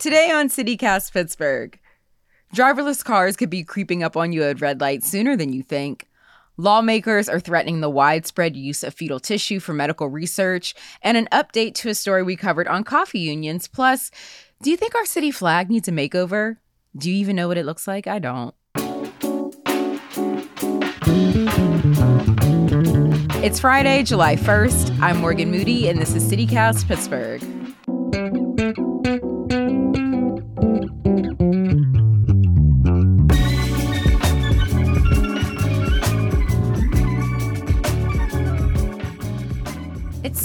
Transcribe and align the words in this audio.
Today 0.00 0.30
on 0.30 0.48
CityCast 0.48 1.12
Pittsburgh, 1.12 1.78
driverless 2.56 3.04
cars 3.04 3.36
could 3.36 3.50
be 3.50 3.62
creeping 3.62 4.02
up 4.02 4.16
on 4.16 4.32
you 4.32 4.42
at 4.44 4.62
red 4.62 4.80
lights 4.80 5.06
sooner 5.06 5.36
than 5.36 5.52
you 5.52 5.62
think. 5.62 6.08
Lawmakers 6.56 7.28
are 7.28 7.38
threatening 7.38 7.82
the 7.82 7.90
widespread 7.90 8.56
use 8.56 8.82
of 8.82 8.94
fetal 8.94 9.20
tissue 9.20 9.60
for 9.60 9.74
medical 9.74 10.08
research, 10.08 10.74
and 11.02 11.18
an 11.18 11.28
update 11.30 11.74
to 11.74 11.90
a 11.90 11.94
story 11.94 12.22
we 12.22 12.34
covered 12.34 12.66
on 12.66 12.82
coffee 12.82 13.18
unions. 13.18 13.68
Plus, 13.68 14.10
do 14.62 14.70
you 14.70 14.76
think 14.78 14.94
our 14.94 15.04
city 15.04 15.30
flag 15.30 15.68
needs 15.68 15.86
a 15.86 15.92
makeover? 15.92 16.56
Do 16.96 17.10
you 17.10 17.16
even 17.16 17.36
know 17.36 17.48
what 17.48 17.58
it 17.58 17.66
looks 17.66 17.86
like? 17.86 18.06
I 18.06 18.20
don't. 18.20 18.54
It's 23.44 23.60
Friday, 23.60 24.02
July 24.04 24.36
1st. 24.36 24.98
I'm 25.02 25.18
Morgan 25.18 25.50
Moody, 25.50 25.90
and 25.90 26.00
this 26.00 26.14
is 26.14 26.24
CityCast 26.24 26.88
Pittsburgh. 26.88 28.49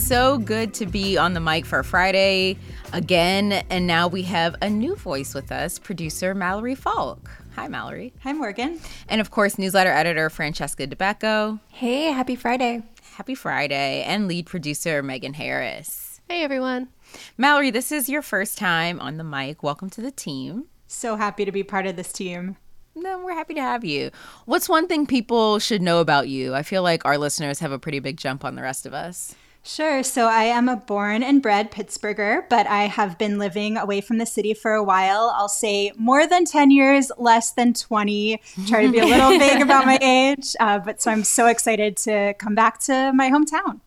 So 0.06 0.38
good 0.38 0.76
to 0.76 0.86
be 0.86 1.18
on 1.18 1.34
the 1.34 1.40
mic 1.40 1.66
for 1.66 1.82
Friday 1.82 2.60
again. 2.94 3.52
And 3.72 3.88
now 3.88 4.08
we 4.08 4.22
have 4.22 4.56
a 4.62 4.70
new 4.70 4.96
voice 4.96 5.34
with 5.34 5.52
us, 5.52 5.80
producer 5.80 6.36
Mallory 6.36 6.76
Falk. 6.76 7.28
Hi, 7.56 7.68
Mallory. 7.68 8.14
Hi, 8.22 8.32
Morgan. 8.32 8.80
And 9.10 9.20
of 9.20 9.32
course, 9.32 9.58
newsletter 9.58 9.90
editor 9.90 10.30
Francesca 10.30 10.86
Dabecco. 10.86 11.60
Hey, 11.70 12.12
happy 12.12 12.36
Friday. 12.36 12.84
Happy 13.16 13.34
Friday. 13.34 14.04
And 14.04 14.28
lead 14.28 14.46
producer 14.46 15.02
Megan 15.02 15.34
Harris. 15.34 16.22
Hey, 16.30 16.44
everyone. 16.44 16.90
Mallory, 17.36 17.72
this 17.72 17.92
is 17.92 18.08
your 18.08 18.22
first 18.22 18.60
time 18.60 19.00
on 19.00 19.18
the 19.18 19.24
mic. 19.24 19.64
Welcome 19.64 19.90
to 19.90 20.02
the 20.02 20.12
team. 20.12 20.66
So 20.86 21.16
happy 21.16 21.46
to 21.46 21.52
be 21.52 21.64
part 21.64 21.88
of 21.88 21.96
this 21.96 22.14
team. 22.14 22.58
No, 22.94 23.26
we're 23.26 23.34
happy 23.34 23.56
to 23.56 23.62
have 23.62 23.84
you. 23.84 24.12
What's 24.46 24.70
one 24.70 24.88
thing 24.88 25.08
people 25.08 25.58
should 25.58 25.82
know 25.82 26.00
about 26.00 26.30
you? 26.30 26.54
I 26.54 26.62
feel 26.62 26.84
like 26.84 27.06
our 27.06 27.18
listeners 27.18 27.58
have 27.58 27.72
a 27.72 27.80
pretty 27.80 27.98
big 27.98 28.18
jump 28.18 28.46
on 28.46 28.54
the 28.54 28.62
rest 28.62 28.86
of 28.86 28.94
us. 28.94 29.34
Sure. 29.68 30.04
So 30.04 30.28
I 30.28 30.44
am 30.44 30.70
a 30.70 30.76
born 30.76 31.24
and 31.24 31.42
bred 31.42 31.72
Pittsburgher, 31.72 32.48
but 32.50 32.68
I 32.68 32.84
have 32.84 33.18
been 33.18 33.40
living 33.40 33.78
away 33.78 34.00
from 34.00 34.20
the 34.20 34.26
city 34.28 34.54
for 34.54 34.74
a 34.74 34.84
while. 34.84 35.34
I'll 35.36 35.50
say 35.50 35.92
more 35.98 36.28
than 36.28 36.46
10 36.46 36.70
years, 36.70 37.12
less 37.18 37.52
than 37.52 37.74
20. 37.74 38.40
Try 38.68 38.86
to 38.86 38.92
be 38.92 39.00
a 39.00 39.06
little 39.06 39.30
vague 39.40 39.64
about 39.64 39.88
my 39.88 39.98
age. 40.04 40.56
Uh, 40.60 40.78
but 40.78 41.02
so 41.02 41.10
I'm 41.10 41.24
so 41.24 41.48
excited 41.48 41.98
to 41.98 42.36
come 42.36 42.54
back 42.54 42.80
to 42.82 43.12
my 43.16 43.32
hometown. 43.32 43.82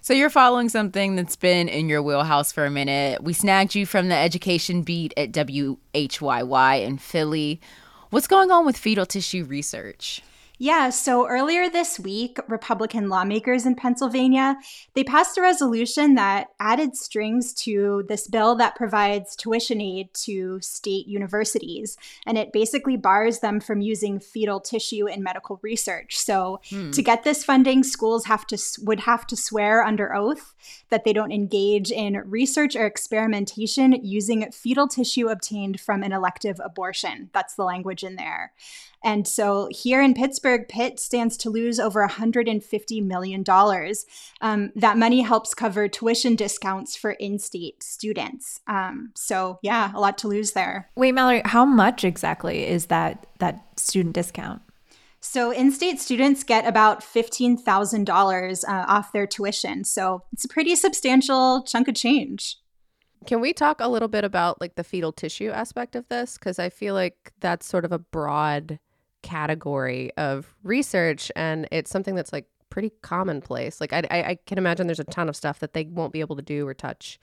So 0.00 0.14
you're 0.14 0.30
following 0.30 0.70
something 0.70 1.16
that's 1.16 1.36
been 1.36 1.68
in 1.68 1.90
your 1.90 2.02
wheelhouse 2.02 2.50
for 2.50 2.64
a 2.64 2.70
minute. 2.70 3.22
We 3.22 3.34
snagged 3.34 3.74
you 3.74 3.84
from 3.84 4.08
the 4.08 4.16
education 4.16 4.84
beat 4.84 5.12
at 5.18 5.32
WHYY 5.32 6.82
in 6.82 6.96
Philly. 6.96 7.60
What's 8.08 8.26
going 8.26 8.50
on 8.50 8.64
with 8.64 8.78
fetal 8.78 9.04
tissue 9.04 9.44
research? 9.44 10.22
Yeah, 10.60 10.90
so 10.90 11.28
earlier 11.28 11.70
this 11.70 12.00
week, 12.00 12.38
Republican 12.48 13.08
lawmakers 13.08 13.64
in 13.64 13.76
Pennsylvania, 13.76 14.56
they 14.94 15.04
passed 15.04 15.38
a 15.38 15.40
resolution 15.40 16.16
that 16.16 16.48
added 16.58 16.96
strings 16.96 17.54
to 17.62 18.04
this 18.08 18.26
bill 18.26 18.56
that 18.56 18.74
provides 18.74 19.36
tuition 19.36 19.80
aid 19.80 20.12
to 20.14 20.60
state 20.60 21.06
universities, 21.06 21.96
and 22.26 22.36
it 22.36 22.52
basically 22.52 22.96
bars 22.96 23.38
them 23.38 23.60
from 23.60 23.80
using 23.80 24.18
fetal 24.18 24.58
tissue 24.58 25.06
in 25.06 25.22
medical 25.22 25.60
research. 25.62 26.18
So, 26.18 26.60
hmm. 26.68 26.90
to 26.90 27.02
get 27.02 27.22
this 27.22 27.44
funding, 27.44 27.84
schools 27.84 28.24
have 28.24 28.44
to 28.48 28.58
would 28.82 29.00
have 29.00 29.28
to 29.28 29.36
swear 29.36 29.84
under 29.84 30.12
oath 30.12 30.54
that 30.88 31.04
they 31.04 31.12
don't 31.12 31.30
engage 31.30 31.92
in 31.92 32.14
research 32.26 32.74
or 32.74 32.84
experimentation 32.84 33.92
using 34.04 34.50
fetal 34.50 34.88
tissue 34.88 35.28
obtained 35.28 35.80
from 35.80 36.02
an 36.02 36.12
elective 36.12 36.60
abortion. 36.64 37.30
That's 37.32 37.54
the 37.54 37.64
language 37.64 38.02
in 38.02 38.16
there. 38.16 38.52
And 39.04 39.26
so 39.28 39.68
here 39.70 40.02
in 40.02 40.14
Pittsburgh, 40.14 40.66
Pitt 40.68 40.98
stands 40.98 41.36
to 41.38 41.50
lose 41.50 41.78
over 41.78 42.06
$150 42.06 43.04
million. 43.04 43.44
Um, 44.40 44.72
that 44.74 44.98
money 44.98 45.20
helps 45.20 45.54
cover 45.54 45.88
tuition 45.88 46.34
discounts 46.34 46.96
for 46.96 47.12
in 47.12 47.38
state 47.38 47.82
students. 47.82 48.60
Um, 48.66 49.12
so, 49.14 49.58
yeah, 49.62 49.92
a 49.94 50.00
lot 50.00 50.18
to 50.18 50.28
lose 50.28 50.52
there. 50.52 50.90
Wait, 50.96 51.12
Mallory, 51.12 51.42
how 51.44 51.64
much 51.64 52.04
exactly 52.04 52.66
is 52.66 52.86
that, 52.86 53.26
that 53.38 53.64
student 53.78 54.14
discount? 54.14 54.62
So, 55.20 55.50
in 55.50 55.72
state 55.72 56.00
students 56.00 56.44
get 56.44 56.66
about 56.66 57.00
$15,000 57.00 58.64
uh, 58.68 58.84
off 58.88 59.12
their 59.12 59.26
tuition. 59.26 59.84
So, 59.84 60.22
it's 60.32 60.44
a 60.44 60.48
pretty 60.48 60.74
substantial 60.74 61.62
chunk 61.62 61.88
of 61.88 61.94
change. 61.94 62.56
Can 63.26 63.40
we 63.40 63.52
talk 63.52 63.80
a 63.80 63.88
little 63.88 64.08
bit 64.08 64.24
about 64.24 64.60
like 64.60 64.76
the 64.76 64.84
fetal 64.84 65.12
tissue 65.12 65.50
aspect 65.50 65.96
of 65.96 66.08
this? 66.08 66.38
Because 66.38 66.58
I 66.58 66.68
feel 66.68 66.94
like 66.94 67.32
that's 67.40 67.66
sort 67.66 67.84
of 67.84 67.92
a 67.92 67.98
broad 67.98 68.78
category 69.22 70.10
of 70.16 70.54
research 70.62 71.30
and 71.36 71.68
it's 71.70 71.90
something 71.90 72.14
that's 72.14 72.32
like 72.32 72.46
pretty 72.70 72.92
commonplace. 73.02 73.80
Like 73.80 73.92
I, 73.92 74.02
I, 74.10 74.22
I 74.22 74.38
can 74.46 74.58
imagine 74.58 74.86
there's 74.86 75.00
a 75.00 75.04
ton 75.04 75.28
of 75.28 75.36
stuff 75.36 75.58
that 75.60 75.72
they 75.72 75.84
won't 75.84 76.12
be 76.12 76.20
able 76.20 76.36
to 76.36 76.42
do 76.42 76.66
or 76.66 76.74
touch 76.74 77.18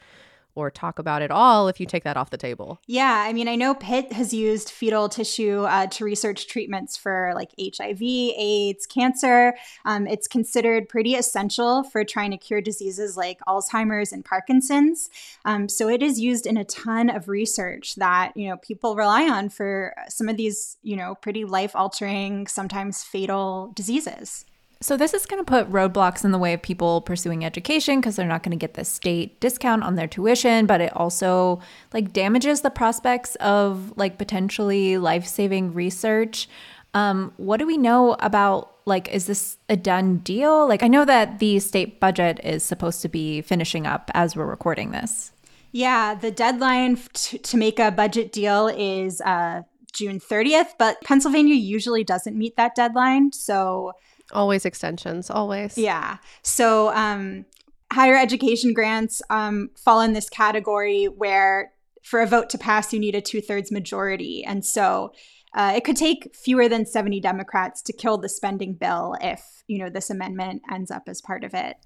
or 0.55 0.71
talk 0.71 0.99
about 0.99 1.21
at 1.21 1.31
all 1.31 1.67
if 1.67 1.79
you 1.79 1.85
take 1.85 2.03
that 2.03 2.17
off 2.17 2.29
the 2.29 2.37
table. 2.37 2.79
Yeah, 2.87 3.23
I 3.27 3.33
mean, 3.33 3.47
I 3.47 3.55
know 3.55 3.75
Pitt 3.75 4.13
has 4.13 4.33
used 4.33 4.69
fetal 4.69 5.09
tissue 5.09 5.63
uh, 5.63 5.87
to 5.87 6.05
research 6.05 6.47
treatments 6.47 6.97
for 6.97 7.31
like 7.35 7.51
HIV, 7.59 8.01
AIDS, 8.01 8.85
cancer. 8.85 9.55
Um, 9.83 10.07
it's 10.07 10.27
considered 10.27 10.89
pretty 10.89 11.15
essential 11.15 11.83
for 11.83 12.03
trying 12.03 12.31
to 12.31 12.37
cure 12.37 12.61
diseases 12.61 13.17
like 13.17 13.39
Alzheimer's 13.47 14.11
and 14.11 14.23
Parkinson's. 14.23 15.09
Um, 15.43 15.69
so 15.69 15.89
it 15.89 16.01
is 16.01 16.19
used 16.19 16.45
in 16.47 16.57
a 16.57 16.65
ton 16.65 17.09
of 17.09 17.27
research 17.27 17.95
that 17.95 18.31
you 18.35 18.49
know 18.49 18.57
people 18.57 18.95
rely 18.95 19.29
on 19.29 19.49
for 19.49 19.93
some 20.09 20.29
of 20.29 20.37
these 20.37 20.77
you 20.81 20.95
know 20.95 21.15
pretty 21.15 21.45
life 21.45 21.75
altering, 21.75 22.47
sometimes 22.47 23.03
fatal 23.03 23.71
diseases. 23.75 24.45
So 24.81 24.97
this 24.97 25.13
is 25.13 25.25
going 25.25 25.43
to 25.43 25.49
put 25.49 25.71
roadblocks 25.71 26.23
in 26.25 26.31
the 26.31 26.37
way 26.37 26.53
of 26.53 26.61
people 26.61 27.01
pursuing 27.01 27.45
education 27.45 27.99
because 27.99 28.15
they're 28.15 28.27
not 28.27 28.43
going 28.43 28.51
to 28.51 28.57
get 28.57 28.73
the 28.73 28.85
state 28.85 29.39
discount 29.39 29.83
on 29.83 29.95
their 29.95 30.07
tuition, 30.07 30.65
but 30.65 30.81
it 30.81 30.95
also 30.95 31.61
like 31.93 32.13
damages 32.13 32.61
the 32.61 32.69
prospects 32.69 33.35
of 33.35 33.93
like 33.97 34.17
potentially 34.17 34.97
life-saving 34.97 35.73
research. 35.73 36.49
Um, 36.93 37.33
what 37.37 37.57
do 37.57 37.65
we 37.65 37.77
know 37.77 38.15
about 38.19 38.71
like 38.85 39.07
is 39.09 39.25
this 39.25 39.57
a 39.69 39.75
done 39.75 40.17
deal? 40.17 40.67
Like 40.67 40.83
I 40.83 40.87
know 40.87 41.05
that 41.05 41.39
the 41.39 41.59
state 41.59 41.99
budget 41.99 42.39
is 42.43 42.63
supposed 42.63 43.01
to 43.01 43.09
be 43.09 43.41
finishing 43.41 43.87
up 43.87 44.11
as 44.13 44.35
we're 44.35 44.45
recording 44.45 44.91
this. 44.91 45.31
Yeah, 45.71 46.15
the 46.15 46.31
deadline 46.31 46.97
to, 47.13 47.37
to 47.37 47.57
make 47.57 47.79
a 47.79 47.91
budget 47.91 48.31
deal 48.31 48.67
is 48.67 49.19
uh, 49.21 49.63
June 49.91 50.19
30th, 50.19 50.69
but 50.79 51.01
Pennsylvania 51.01 51.55
usually 51.55 52.03
doesn't 52.03 52.37
meet 52.37 52.55
that 52.55 52.75
deadline. 52.75 53.33
So 53.33 53.93
Always 54.31 54.65
extensions, 54.65 55.29
always. 55.29 55.77
Yeah. 55.77 56.17
So, 56.41 56.93
um, 56.95 57.45
higher 57.91 58.17
education 58.17 58.73
grants 58.73 59.21
um, 59.29 59.69
fall 59.77 60.01
in 60.01 60.13
this 60.13 60.29
category 60.29 61.05
where 61.05 61.71
for 62.03 62.21
a 62.21 62.27
vote 62.27 62.49
to 62.51 62.57
pass, 62.57 62.93
you 62.93 62.99
need 62.99 63.15
a 63.15 63.21
two 63.21 63.41
thirds 63.41 63.71
majority. 63.71 64.43
And 64.43 64.65
so 64.65 65.13
uh, 65.55 65.73
it 65.75 65.83
could 65.83 65.95
take 65.95 66.35
fewer 66.35 66.67
than 66.67 66.85
70 66.85 67.19
Democrats 67.19 67.81
to 67.83 67.93
kill 67.93 68.17
the 68.17 68.29
spending 68.29 68.73
bill 68.73 69.15
if, 69.21 69.63
you 69.67 69.79
know, 69.79 69.89
this 69.89 70.09
amendment 70.09 70.61
ends 70.71 70.91
up 70.91 71.03
as 71.07 71.21
part 71.21 71.43
of 71.43 71.53
it. 71.53 71.77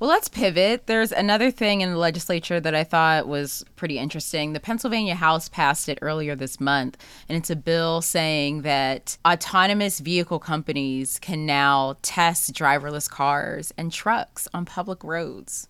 Well, 0.00 0.10
let's 0.10 0.28
pivot. 0.28 0.86
There's 0.86 1.12
another 1.12 1.52
thing 1.52 1.80
in 1.80 1.90
the 1.90 1.98
legislature 1.98 2.58
that 2.58 2.74
I 2.74 2.82
thought 2.82 3.28
was 3.28 3.64
pretty 3.76 3.96
interesting. 3.96 4.52
The 4.52 4.60
Pennsylvania 4.60 5.14
House 5.14 5.48
passed 5.48 5.88
it 5.88 6.00
earlier 6.02 6.34
this 6.34 6.60
month, 6.60 6.98
and 7.28 7.38
it's 7.38 7.48
a 7.48 7.56
bill 7.56 8.02
saying 8.02 8.62
that 8.62 9.16
autonomous 9.26 10.00
vehicle 10.00 10.40
companies 10.40 11.20
can 11.20 11.46
now 11.46 11.96
test 12.02 12.52
driverless 12.54 13.08
cars 13.08 13.72
and 13.78 13.92
trucks 13.92 14.48
on 14.52 14.64
public 14.64 15.04
roads. 15.04 15.68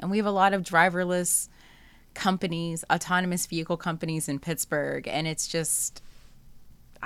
And 0.00 0.10
we 0.10 0.16
have 0.16 0.26
a 0.26 0.30
lot 0.30 0.54
of 0.54 0.62
driverless 0.62 1.48
companies, 2.14 2.82
autonomous 2.90 3.44
vehicle 3.44 3.76
companies 3.76 4.26
in 4.26 4.38
Pittsburgh, 4.38 5.06
and 5.06 5.26
it's 5.26 5.46
just 5.46 6.02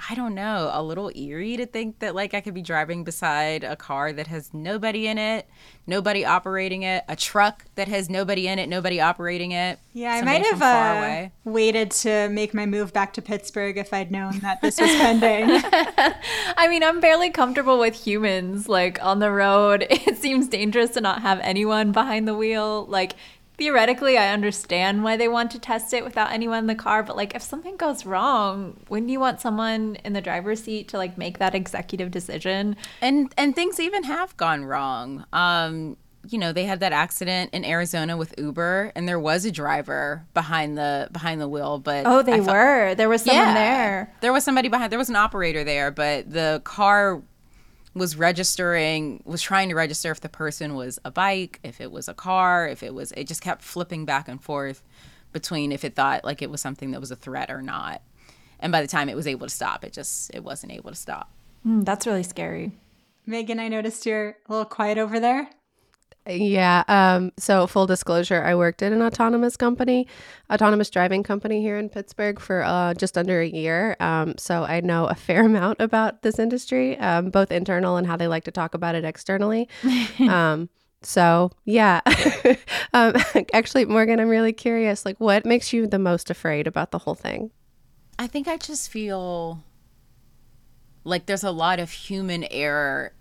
I 0.08 0.14
don't 0.14 0.34
know, 0.34 0.70
a 0.72 0.82
little 0.82 1.10
eerie 1.14 1.56
to 1.56 1.66
think 1.66 1.98
that 1.98 2.14
like 2.14 2.34
I 2.34 2.40
could 2.40 2.54
be 2.54 2.62
driving 2.62 3.04
beside 3.04 3.64
a 3.64 3.74
car 3.74 4.12
that 4.12 4.26
has 4.28 4.54
nobody 4.54 5.06
in 5.08 5.18
it, 5.18 5.48
nobody 5.86 6.24
operating 6.24 6.82
it, 6.82 7.04
a 7.08 7.16
truck 7.16 7.64
that 7.74 7.88
has 7.88 8.08
nobody 8.08 8.46
in 8.46 8.58
it, 8.58 8.68
nobody 8.68 9.00
operating 9.00 9.52
it. 9.52 9.78
Yeah, 9.94 10.12
I 10.12 10.22
might 10.22 10.46
have 10.46 10.62
uh, 10.62 11.28
waited 11.44 11.90
to 11.92 12.28
make 12.28 12.54
my 12.54 12.66
move 12.66 12.92
back 12.92 13.14
to 13.14 13.22
Pittsburgh 13.22 13.76
if 13.76 13.92
I'd 13.92 14.12
known 14.12 14.38
that 14.40 14.60
this 14.60 14.80
was 14.80 14.90
pending. 14.90 15.48
I 16.56 16.68
mean, 16.68 16.84
I'm 16.84 17.00
barely 17.00 17.30
comfortable 17.30 17.78
with 17.78 17.94
humans 17.94 18.68
like 18.68 19.02
on 19.02 19.18
the 19.18 19.30
road. 19.30 19.86
It 20.08 20.16
seems 20.16 20.48
dangerous 20.48 20.92
to 20.92 21.00
not 21.02 21.20
have 21.22 21.38
anyone 21.40 21.92
behind 21.92 22.26
the 22.26 22.34
wheel. 22.34 22.86
Like 22.86 23.14
theoretically 23.58 24.16
I 24.16 24.32
understand 24.32 25.02
why 25.04 25.16
they 25.16 25.28
want 25.28 25.50
to 25.50 25.58
test 25.58 25.92
it 25.92 26.04
without 26.04 26.30
anyone 26.32 26.60
in 26.60 26.66
the 26.68 26.74
car, 26.74 27.02
but 27.02 27.16
like 27.16 27.34
if 27.34 27.42
something 27.42 27.76
goes 27.76 28.06
wrong, 28.06 28.78
wouldn't 28.88 29.10
you 29.10 29.20
want 29.20 29.40
someone 29.40 29.96
in 30.04 30.12
the 30.14 30.20
driver's 30.20 30.62
seat 30.62 30.88
to 30.88 30.96
like 30.96 31.18
make 31.18 31.38
that 31.38 31.54
executive 31.54 32.10
decision? 32.10 32.76
And 33.02 33.32
and 33.36 33.54
things 33.54 33.78
even 33.80 34.04
have 34.04 34.36
gone 34.36 34.64
wrong. 34.64 35.26
Um 35.32 35.96
you 36.28 36.36
know, 36.36 36.52
they 36.52 36.64
had 36.64 36.80
that 36.80 36.92
accident 36.92 37.54
in 37.54 37.64
Arizona 37.64 38.16
with 38.16 38.34
Uber, 38.36 38.92
and 38.94 39.08
there 39.08 39.20
was 39.20 39.44
a 39.46 39.52
driver 39.52 40.26
behind 40.34 40.76
the 40.76 41.08
behind 41.12 41.40
the 41.40 41.48
wheel. 41.48 41.78
But 41.78 42.06
Oh, 42.06 42.22
they 42.22 42.36
felt- 42.38 42.48
were. 42.48 42.94
There 42.96 43.08
was 43.08 43.22
someone 43.22 43.46
Yeah. 43.46 43.54
there. 43.54 44.12
There 44.20 44.32
was 44.32 44.44
somebody 44.44 44.68
behind. 44.68 44.90
There 44.92 44.98
was 44.98 45.08
an 45.08 45.16
operator 45.16 45.64
there, 45.64 45.90
but 45.90 46.30
the 46.30 46.60
car 46.64 47.22
was 47.94 48.16
registering 48.16 49.22
was 49.24 49.42
trying 49.42 49.68
to 49.68 49.74
register 49.74 50.10
if 50.10 50.20
the 50.20 50.28
person 50.28 50.74
was 50.74 50.98
a 51.04 51.10
bike, 51.10 51.60
if 51.62 51.80
it 51.80 51.90
was 51.90 52.08
a 52.08 52.14
car, 52.14 52.68
if 52.68 52.82
it 52.82 52.94
was 52.94 53.12
it 53.12 53.24
just 53.24 53.42
kept 53.42 53.62
flipping 53.62 54.04
back 54.04 54.28
and 54.28 54.42
forth 54.42 54.82
between 55.32 55.72
if 55.72 55.84
it 55.84 55.94
thought 55.94 56.24
like 56.24 56.42
it 56.42 56.50
was 56.50 56.60
something 56.60 56.90
that 56.92 57.00
was 57.00 57.10
a 57.10 57.16
threat 57.16 57.50
or 57.50 57.62
not. 57.62 58.02
And 58.60 58.72
by 58.72 58.82
the 58.82 58.88
time 58.88 59.08
it 59.08 59.16
was 59.16 59.26
able 59.26 59.46
to 59.46 59.54
stop, 59.54 59.84
it 59.84 59.92
just 59.92 60.30
it 60.34 60.42
wasn't 60.42 60.72
able 60.72 60.90
to 60.90 60.96
stop. 60.96 61.30
Mm, 61.66 61.84
that's 61.84 62.06
really 62.06 62.22
scary. 62.22 62.72
Megan, 63.26 63.60
I 63.60 63.68
noticed 63.68 64.06
you're 64.06 64.30
a 64.30 64.52
little 64.52 64.64
quiet 64.64 64.96
over 64.96 65.20
there. 65.20 65.50
Yeah. 66.26 66.84
Um, 66.88 67.32
so, 67.38 67.66
full 67.66 67.86
disclosure, 67.86 68.42
I 68.42 68.54
worked 68.54 68.82
at 68.82 68.92
an 68.92 69.02
autonomous 69.02 69.56
company, 69.56 70.06
autonomous 70.52 70.90
driving 70.90 71.22
company 71.22 71.62
here 71.62 71.78
in 71.78 71.88
Pittsburgh 71.88 72.38
for 72.38 72.62
uh, 72.62 72.94
just 72.94 73.16
under 73.16 73.40
a 73.40 73.46
year. 73.46 73.96
Um, 74.00 74.34
so, 74.36 74.64
I 74.64 74.80
know 74.80 75.06
a 75.06 75.14
fair 75.14 75.44
amount 75.46 75.80
about 75.80 76.22
this 76.22 76.38
industry, 76.38 76.98
um, 76.98 77.30
both 77.30 77.50
internal 77.50 77.96
and 77.96 78.06
how 78.06 78.16
they 78.16 78.28
like 78.28 78.44
to 78.44 78.50
talk 78.50 78.74
about 78.74 78.94
it 78.94 79.04
externally. 79.04 79.68
um, 80.20 80.68
so, 81.02 81.52
yeah. 81.64 82.00
um, 82.92 83.14
actually, 83.52 83.84
Morgan, 83.86 84.20
I'm 84.20 84.28
really 84.28 84.52
curious. 84.52 85.06
Like, 85.06 85.18
what 85.18 85.46
makes 85.46 85.72
you 85.72 85.86
the 85.86 85.98
most 85.98 86.30
afraid 86.30 86.66
about 86.66 86.90
the 86.90 86.98
whole 86.98 87.14
thing? 87.14 87.50
I 88.18 88.26
think 88.26 88.48
I 88.48 88.56
just 88.56 88.90
feel 88.90 89.62
like 91.04 91.26
there's 91.26 91.44
a 91.44 91.52
lot 91.52 91.78
of 91.78 91.90
human 91.90 92.44
error 92.50 93.12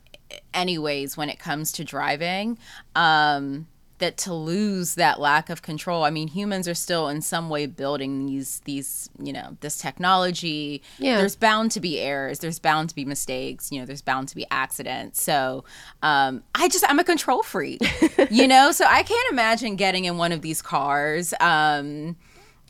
anyways 0.54 1.18
when 1.18 1.30
it 1.30 1.40
comes 1.40 1.72
to 1.72 1.84
driving 1.84 2.58
um 2.96 3.68
that 4.00 4.16
to 4.16 4.34
lose 4.34 4.96
that 4.96 5.20
lack 5.20 5.50
of 5.50 5.62
control 5.62 6.04
i 6.04 6.10
mean 6.10 6.28
humans 6.28 6.68
are 6.68 6.76
still 6.76 7.08
in 7.08 7.22
some 7.22 7.50
way 7.50 7.66
building 7.66 8.28
these 8.28 8.62
these 8.66 9.10
you 9.20 9.34
know 9.34 9.58
this 9.62 9.78
technology. 9.78 10.82
Yeah. 11.00 11.18
there's 11.18 11.36
bound 11.36 11.72
to 11.72 11.80
be 11.80 12.00
errors. 12.00 12.40
There's 12.40 12.60
bound 12.60 12.90
to 12.90 12.96
be 12.96 13.06
mistakes. 13.06 13.72
You 13.72 13.80
know 13.80 13.86
there's 13.86 14.02
bound 14.02 14.28
to 14.30 14.36
be 14.36 14.46
accidents. 14.52 15.22
So 15.22 15.64
um 16.04 16.44
i 16.56 16.68
just 16.68 16.86
i'm 16.90 17.00
a 17.00 17.04
control 17.04 17.44
freak 17.44 17.82
you 18.30 18.48
know? 18.48 18.72
So 18.72 18.86
i 18.88 19.04
can't 19.04 19.32
imagine 19.32 19.76
getting 19.76 20.06
in 20.06 20.18
one 20.18 20.32
of 20.32 20.42
these 20.42 20.62
cars 20.62 21.34
um 21.40 22.16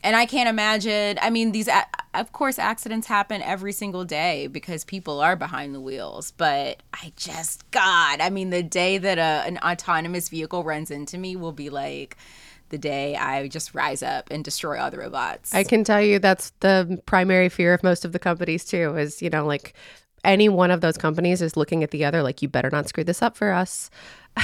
and 0.02 0.14
I 0.14 0.26
can't 0.26 0.48
imagine. 0.48 1.18
I 1.20 1.30
mean, 1.30 1.52
these, 1.52 1.68
of 2.14 2.32
course, 2.32 2.58
accidents 2.58 3.06
happen 3.06 3.42
every 3.42 3.72
single 3.72 4.04
day 4.04 4.46
because 4.46 4.84
people 4.84 5.20
are 5.20 5.36
behind 5.36 5.74
the 5.74 5.80
wheels. 5.80 6.32
But 6.36 6.82
I 6.94 7.12
just, 7.16 7.68
God, 7.70 8.20
I 8.20 8.30
mean, 8.30 8.50
the 8.50 8.62
day 8.62 8.98
that 8.98 9.18
a, 9.18 9.46
an 9.46 9.58
autonomous 9.58 10.28
vehicle 10.28 10.62
runs 10.62 10.90
into 10.90 11.18
me 11.18 11.36
will 11.36 11.52
be 11.52 11.70
like 11.70 12.16
the 12.68 12.78
day 12.78 13.16
I 13.16 13.48
just 13.48 13.74
rise 13.74 14.02
up 14.02 14.30
and 14.30 14.44
destroy 14.44 14.78
all 14.78 14.90
the 14.90 14.98
robots. 14.98 15.54
I 15.54 15.64
can 15.64 15.84
tell 15.84 16.02
you 16.02 16.18
that's 16.18 16.50
the 16.60 17.00
primary 17.06 17.48
fear 17.48 17.74
of 17.74 17.82
most 17.82 18.04
of 18.04 18.12
the 18.12 18.18
companies 18.18 18.64
too 18.64 18.96
is, 18.96 19.22
you 19.22 19.30
know, 19.30 19.46
like 19.46 19.74
any 20.24 20.48
one 20.48 20.70
of 20.70 20.80
those 20.80 20.98
companies 20.98 21.40
is 21.40 21.56
looking 21.56 21.82
at 21.82 21.90
the 21.90 22.04
other 22.04 22.22
like 22.22 22.42
you 22.42 22.48
better 22.48 22.70
not 22.70 22.88
screw 22.88 23.04
this 23.04 23.22
up 23.22 23.36
for 23.36 23.52
us. 23.52 23.90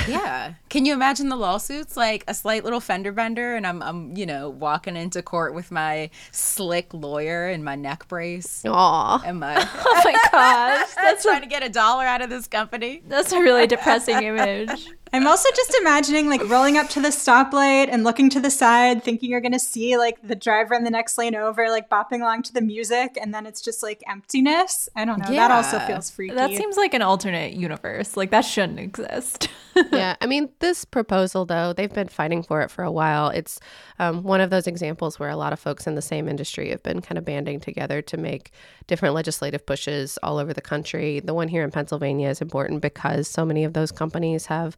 Yeah. 0.08 0.54
Can 0.68 0.84
you 0.84 0.92
imagine 0.92 1.28
the 1.28 1.36
lawsuits? 1.36 1.96
Like 1.96 2.24
a 2.28 2.34
slight 2.34 2.64
little 2.64 2.80
fender 2.80 3.12
bender, 3.12 3.54
and 3.54 3.66
I'm, 3.66 3.82
I'm, 3.82 4.16
you 4.16 4.26
know, 4.26 4.50
walking 4.50 4.96
into 4.96 5.22
court 5.22 5.54
with 5.54 5.70
my 5.70 6.10
slick 6.32 6.92
lawyer 6.92 7.46
and 7.48 7.64
my 7.64 7.76
neck 7.76 8.08
brace 8.08 8.64
Aw. 8.66 9.22
and 9.24 9.40
my. 9.40 9.54
Oh 9.86 10.00
my 10.04 10.12
gosh. 10.32 10.94
That's 10.94 11.22
trying 11.22 11.42
to 11.42 11.46
get 11.46 11.62
a 11.62 11.68
dollar 11.68 12.04
out 12.04 12.20
of 12.20 12.28
this 12.28 12.46
company. 12.46 13.02
That's 13.06 13.32
a 13.32 13.40
really 13.40 13.66
depressing 13.66 14.22
image. 14.22 14.88
I'm 15.14 15.28
also 15.28 15.48
just 15.54 15.72
imagining 15.80 16.28
like 16.28 16.42
rolling 16.48 16.76
up 16.76 16.88
to 16.88 17.00
the 17.00 17.10
stoplight 17.10 17.88
and 17.88 18.02
looking 18.02 18.28
to 18.30 18.40
the 18.40 18.50
side, 18.50 19.04
thinking 19.04 19.30
you're 19.30 19.40
going 19.40 19.52
to 19.52 19.60
see 19.60 19.96
like 19.96 20.18
the 20.26 20.34
driver 20.34 20.74
in 20.74 20.82
the 20.82 20.90
next 20.90 21.16
lane 21.16 21.36
over, 21.36 21.70
like 21.70 21.88
bopping 21.88 22.20
along 22.20 22.42
to 22.42 22.52
the 22.52 22.60
music, 22.60 23.16
and 23.22 23.32
then 23.32 23.46
it's 23.46 23.60
just 23.60 23.80
like 23.80 24.02
emptiness. 24.08 24.88
I 24.96 25.04
don't 25.04 25.20
know. 25.20 25.30
Yeah. 25.30 25.46
That 25.46 25.52
also 25.52 25.78
feels 25.78 26.10
freaky. 26.10 26.34
That 26.34 26.50
seems 26.50 26.76
like 26.76 26.94
an 26.94 27.02
alternate 27.02 27.52
universe. 27.52 28.16
Like 28.16 28.32
that 28.32 28.40
shouldn't 28.40 28.80
exist. 28.80 29.48
yeah, 29.92 30.16
I 30.20 30.26
mean, 30.26 30.48
this 30.60 30.84
proposal, 30.84 31.44
though, 31.44 31.72
they've 31.72 31.92
been 31.92 32.08
fighting 32.08 32.42
for 32.42 32.62
it 32.62 32.70
for 32.70 32.84
a 32.84 32.92
while. 32.92 33.28
It's 33.28 33.58
um, 33.98 34.22
one 34.22 34.40
of 34.40 34.50
those 34.50 34.66
examples 34.66 35.18
where 35.18 35.30
a 35.30 35.36
lot 35.36 35.52
of 35.52 35.60
folks 35.60 35.86
in 35.86 35.94
the 35.94 36.02
same 36.02 36.28
industry 36.28 36.70
have 36.70 36.82
been 36.82 37.00
kind 37.00 37.18
of 37.18 37.24
banding 37.24 37.60
together 37.60 38.02
to 38.02 38.16
make 38.16 38.52
different 38.86 39.14
legislative 39.14 39.64
pushes 39.66 40.18
all 40.22 40.38
over 40.38 40.52
the 40.52 40.60
country. 40.60 41.20
The 41.20 41.34
one 41.34 41.48
here 41.48 41.64
in 41.64 41.70
Pennsylvania 41.70 42.28
is 42.28 42.40
important 42.40 42.82
because 42.82 43.28
so 43.28 43.44
many 43.44 43.64
of 43.64 43.72
those 43.72 43.90
companies 43.90 44.46
have, 44.46 44.76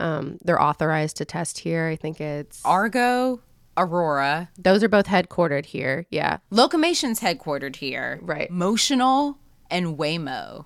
um, 0.00 0.38
they're 0.42 0.60
authorized 0.60 1.16
to 1.18 1.24
test 1.24 1.58
here. 1.58 1.86
I 1.86 1.96
think 1.96 2.20
it's, 2.20 2.64
Argo, 2.64 3.40
Aurora, 3.76 4.50
those 4.58 4.82
are 4.82 4.88
both 4.88 5.06
headquartered 5.06 5.66
here. 5.66 6.06
Yeah. 6.10 6.38
Locomation's 6.50 7.20
headquartered 7.20 7.76
here. 7.76 8.18
Right. 8.22 8.50
Motional 8.50 9.36
and 9.70 9.96
Waymo 9.98 10.64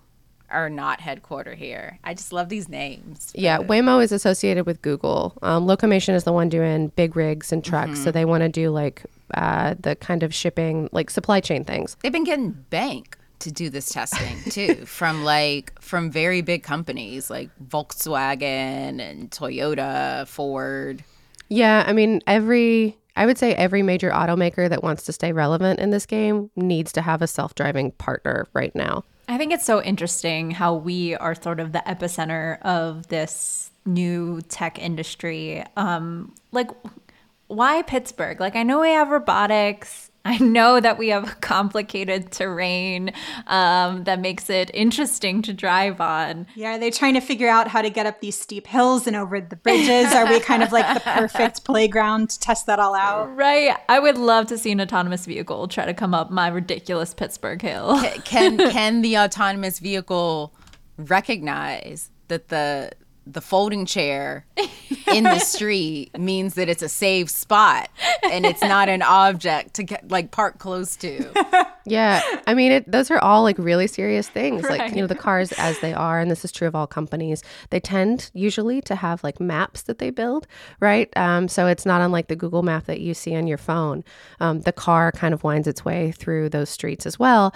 are 0.53 0.69
not 0.69 1.01
headquartered 1.01 1.57
here. 1.57 1.99
I 2.05 2.15
just 2.15 2.33
love 2.33 2.49
these 2.49 2.69
names. 2.69 3.33
Yeah, 3.35 3.59
Waymo 3.59 4.03
is 4.03 4.13
associated 4.13 4.67
with 4.67 4.83
Google. 4.83 5.37
Um, 5.43 5.67
Locomation 5.67 6.15
is 6.15 6.25
the 6.25 6.33
one 6.33 6.49
doing 6.49 6.89
big 6.89 7.17
rigs 7.17 7.53
and 7.53 7.65
trucks, 7.65 8.03
so 8.05 8.11
they 8.11 8.25
want 8.25 8.43
to 8.43 8.49
do 8.49 8.71
like 8.71 9.03
uh, 9.35 9.75
the 9.81 9.97
kind 9.97 10.23
of 10.23 10.35
shipping, 10.35 10.89
like 10.93 11.09
supply 11.09 11.41
chain 11.41 11.65
things. 11.65 11.97
They've 12.03 12.13
been 12.13 12.25
getting 12.25 12.51
bank 12.51 13.17
to 13.43 13.53
do 13.53 13.71
this 13.71 13.91
testing 13.91 14.39
too 14.51 14.75
from 14.87 15.25
like 15.25 15.81
from 15.81 16.11
very 16.11 16.41
big 16.41 16.63
companies 16.63 17.31
like 17.31 17.51
Volkswagen 17.65 19.01
and 19.01 19.31
Toyota, 19.31 20.27
Ford. 20.27 21.05
Yeah, 21.49 21.85
I 21.87 21.93
mean, 21.93 22.23
every 22.27 22.97
I 23.15 23.27
would 23.27 23.39
say 23.39 23.55
every 23.55 23.83
major 23.83 24.11
automaker 24.11 24.69
that 24.69 24.83
wants 24.83 25.05
to 25.05 25.13
stay 25.13 25.33
relevant 25.33 25.81
in 25.81 25.91
this 25.91 26.07
game 26.07 26.51
needs 26.57 26.93
to 26.93 27.03
have 27.03 27.21
a 27.21 27.27
self-driving 27.27 27.93
partner 27.93 28.47
right 28.55 28.75
now. 28.75 29.05
I 29.29 29.39
think 29.39 29.53
it's 29.53 29.65
so 29.65 29.83
interesting 29.83 30.51
how 30.51 30.75
we 30.75 31.15
are 31.17 31.35
sort 31.35 31.61
of 31.61 31.73
the 31.73 31.83
epicenter 31.87 32.61
of 32.63 33.09
this 33.09 33.71
new 33.85 34.41
tech 34.49 34.79
industry. 34.79 35.65
Um, 35.77 36.35
like, 36.53 36.71
why 37.49 37.83
Pittsburgh? 37.83 38.41
Like, 38.41 38.57
I 38.57 38.63
know 38.63 38.81
we 38.81 38.91
have 38.91 39.11
robotics. 39.11 40.11
I 40.25 40.39
know 40.39 40.81
that 40.81 40.99
we 40.99 41.09
have 41.09 41.41
complicated 41.41 42.31
terrain 42.33 43.13
um, 43.47 44.05
that 44.05 44.21
makes 44.21 44.49
it 44.49 44.71
interesting 44.73 45.43
to 45.43 45.53
drive 45.53 46.01
on. 46.01 46.47
yeah, 46.55 46.77
are 46.77 46.79
they 46.79 46.91
trying 46.91 47.15
to 47.15 47.21
figure 47.21 47.49
out 47.49 47.69
how 47.69 47.83
to 47.83 47.91
get 47.91 48.07
up 48.07 48.21
these 48.21 48.39
steep 48.39 48.67
hills 48.67 49.07
and 49.07 49.17
over 49.17 49.41
the 49.41 49.57
bridges? 49.57 50.13
are 50.13 50.27
we 50.27 50.41
kind 50.41 50.63
of 50.63 50.73
like 50.73 50.95
the 50.95 51.01
perfect 51.01 51.65
playground 51.65 52.31
to 52.31 52.41
test 52.41 52.67
that 52.67 52.79
all 52.79 52.95
out? 52.95 53.35
Right. 53.37 53.77
I 53.89 53.99
would 53.99 54.19
love 54.19 54.47
to 54.49 54.59
see 54.59 54.73
an 54.73 54.81
autonomous 54.81 55.27
vehicle 55.27 55.69
try 55.69 55.87
to 55.87 55.95
come 55.95 56.15
up 56.15 56.31
my 56.31 56.49
ridiculous 56.49 57.15
Pittsburgh 57.15 57.61
hill. 57.61 58.01
Can 58.25 58.59
can 58.71 59.03
the 59.03 59.19
autonomous 59.19 59.79
vehicle 59.79 60.55
recognize 60.97 62.11
that 62.29 62.49
the 62.49 62.93
the 63.27 63.41
folding 63.41 63.87
chair 63.87 64.45
in 65.13 65.25
the 65.25 65.39
street 65.41 66.17
means 66.19 66.55
that 66.55 66.69
it's 66.69 66.83
a 66.83 66.89
safe 66.89 67.31
spot 67.31 67.89
and 68.25 68.45
it's 68.45 68.63
not 68.63 68.89
an 68.89 69.03
object 69.03 69.75
to 69.75 69.83
get 69.83 70.11
like 70.11 70.31
park 70.31 70.59
close 70.59 70.97
to. 70.97 71.33
Yeah, 71.85 72.23
I 72.47 72.55
mean, 72.55 72.73
it, 72.73 72.91
those 72.91 73.11
are 73.11 73.19
all 73.19 73.43
like 73.43 73.59
really 73.59 73.87
serious 73.87 74.29
things. 74.29 74.63
Like, 74.63 74.95
you 74.95 75.01
know, 75.01 75.07
the 75.07 75.15
cars 75.15 75.53
as 75.53 75.81
they 75.81 75.93
are, 75.93 76.21
and 76.21 76.31
this 76.31 76.45
is 76.45 76.53
true 76.53 76.69
of 76.69 76.75
all 76.75 76.87
companies, 76.87 77.43
they 77.71 77.81
tend 77.81 78.31
usually 78.35 78.81
to 78.83 78.95
have 78.95 79.25
like 79.25 79.41
maps 79.41 79.83
that 79.83 79.99
they 79.99 80.11
build, 80.11 80.47
right? 80.81 81.15
Um, 81.17 81.49
so 81.49 81.67
it's 81.67 81.85
not 81.85 82.01
unlike 82.01 82.29
the 82.29 82.37
Google 82.37 82.63
map 82.63 82.87
that 82.87 83.01
you 83.01 83.15
see 83.15 83.35
on 83.35 83.47
your 83.47 83.59
phone. 83.59 84.05
Um, 84.41 84.61
the 84.61 84.73
car 84.73 85.11
kind 85.13 85.35
of 85.35 85.43
winds 85.43 85.67
its 85.67 85.85
way 85.85 86.13
through 86.13 86.51
those 86.51 86.71
streets 86.71 87.05
as 87.05 87.19
well. 87.19 87.53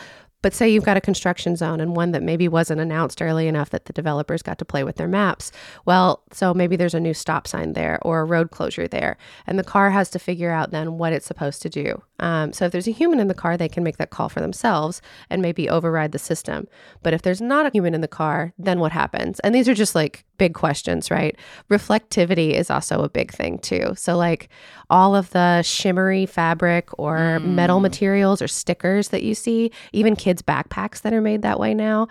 But 0.46 0.54
say 0.54 0.68
you've 0.68 0.84
got 0.84 0.96
a 0.96 1.00
construction 1.00 1.56
zone 1.56 1.80
and 1.80 1.96
one 1.96 2.12
that 2.12 2.22
maybe 2.22 2.46
wasn't 2.46 2.80
announced 2.80 3.20
early 3.20 3.48
enough 3.48 3.70
that 3.70 3.86
the 3.86 3.92
developers 3.92 4.42
got 4.42 4.58
to 4.58 4.64
play 4.64 4.84
with 4.84 4.94
their 4.94 5.08
maps. 5.08 5.50
Well, 5.86 6.22
so 6.30 6.54
maybe 6.54 6.76
there's 6.76 6.94
a 6.94 7.00
new 7.00 7.14
stop 7.14 7.48
sign 7.48 7.72
there 7.72 7.98
or 8.02 8.20
a 8.20 8.24
road 8.24 8.52
closure 8.52 8.86
there. 8.86 9.16
And 9.48 9.58
the 9.58 9.64
car 9.64 9.90
has 9.90 10.08
to 10.10 10.20
figure 10.20 10.52
out 10.52 10.70
then 10.70 10.98
what 10.98 11.12
it's 11.12 11.26
supposed 11.26 11.62
to 11.62 11.68
do. 11.68 12.00
Um, 12.20 12.52
so 12.52 12.64
if 12.64 12.72
there's 12.72 12.86
a 12.86 12.92
human 12.92 13.18
in 13.18 13.26
the 13.26 13.34
car, 13.34 13.56
they 13.56 13.68
can 13.68 13.82
make 13.82 13.96
that 13.96 14.10
call 14.10 14.28
for 14.28 14.38
themselves 14.40 15.02
and 15.28 15.42
maybe 15.42 15.68
override 15.68 16.12
the 16.12 16.18
system. 16.18 16.68
But 17.02 17.12
if 17.12 17.22
there's 17.22 17.40
not 17.40 17.66
a 17.66 17.70
human 17.70 17.92
in 17.92 18.00
the 18.00 18.08
car, 18.08 18.52
then 18.56 18.78
what 18.78 18.92
happens? 18.92 19.40
And 19.40 19.52
these 19.52 19.68
are 19.68 19.74
just 19.74 19.96
like 19.96 20.24
big 20.38 20.54
questions, 20.54 21.10
right? 21.10 21.36
Reflectivity 21.70 22.52
is 22.52 22.70
also 22.70 23.02
a 23.02 23.08
big 23.08 23.32
thing 23.32 23.58
too. 23.58 23.94
So, 23.96 24.16
like 24.16 24.48
all 24.90 25.16
of 25.16 25.30
the 25.30 25.62
shimmery 25.62 26.26
fabric 26.26 26.88
or 26.98 27.40
metal 27.40 27.80
materials 27.80 28.40
or 28.40 28.48
stickers 28.48 29.08
that 29.08 29.22
you 29.22 29.34
see, 29.34 29.70
even 29.92 30.16
kids' 30.16 30.35
backpacks 30.42 31.02
that 31.02 31.12
are 31.12 31.20
made 31.20 31.42
that 31.42 31.60
way 31.60 31.74
now. 31.74 32.08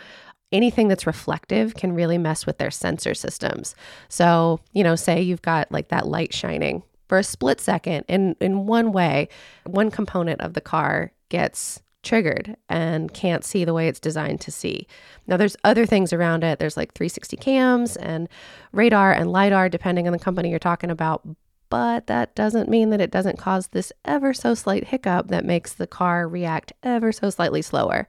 Anything 0.52 0.88
that's 0.88 1.08
reflective 1.08 1.76
can 1.76 1.94
really 1.94 2.18
mess 2.18 2.46
with 2.46 2.58
their 2.58 2.72
sensor 2.72 3.14
systems. 3.14 3.76
So, 4.10 4.60
you 4.74 4.84
know, 4.84 4.96
say 4.96 5.22
you've 5.22 5.42
got 5.42 5.72
like 5.72 5.90
that 5.90 6.08
light 6.08 6.34
shining 6.34 6.84
for 7.08 7.18
a 7.18 7.24
split 7.24 7.60
second 7.60 8.06
in 8.08 8.36
in 8.40 8.66
one 8.66 8.92
way, 8.92 9.30
one 9.66 9.92
component 9.92 10.42
of 10.42 10.54
the 10.54 10.62
car 10.62 11.12
gets 11.30 11.82
triggered 12.06 12.56
and 12.70 13.14
can't 13.14 13.44
see 13.44 13.66
the 13.66 13.74
way 13.74 13.88
it's 13.88 14.00
designed 14.00 14.40
to 14.40 14.52
see. 14.52 14.88
Now, 15.28 15.36
there's 15.36 15.58
other 15.64 15.86
things 15.86 16.14
around 16.14 16.44
it. 16.44 16.60
There's 16.60 16.78
like 16.78 16.94
360 16.94 17.36
cams 17.38 17.98
and 17.98 18.30
radar 18.72 19.12
and 19.12 19.32
LiDAR, 19.32 19.68
depending 19.70 20.08
on 20.08 20.14
the 20.14 20.20
company 20.20 20.50
you're 20.50 20.60
talking 20.60 20.92
about. 20.92 21.28
But 21.70 22.08
that 22.08 22.36
doesn't 22.36 22.70
mean 22.70 22.90
that 22.92 23.02
it 23.02 23.12
doesn't 23.12 23.38
cause 23.38 23.68
this 23.68 23.92
ever 24.04 24.34
so 24.34 24.54
slight 24.54 24.86
hiccup 24.86 25.28
that 25.30 25.46
makes 25.46 25.74
the 25.74 25.88
car 25.88 26.28
react 26.28 26.74
ever 26.84 27.12
so 27.12 27.30
slightly 27.30 27.62
slower. 27.62 28.08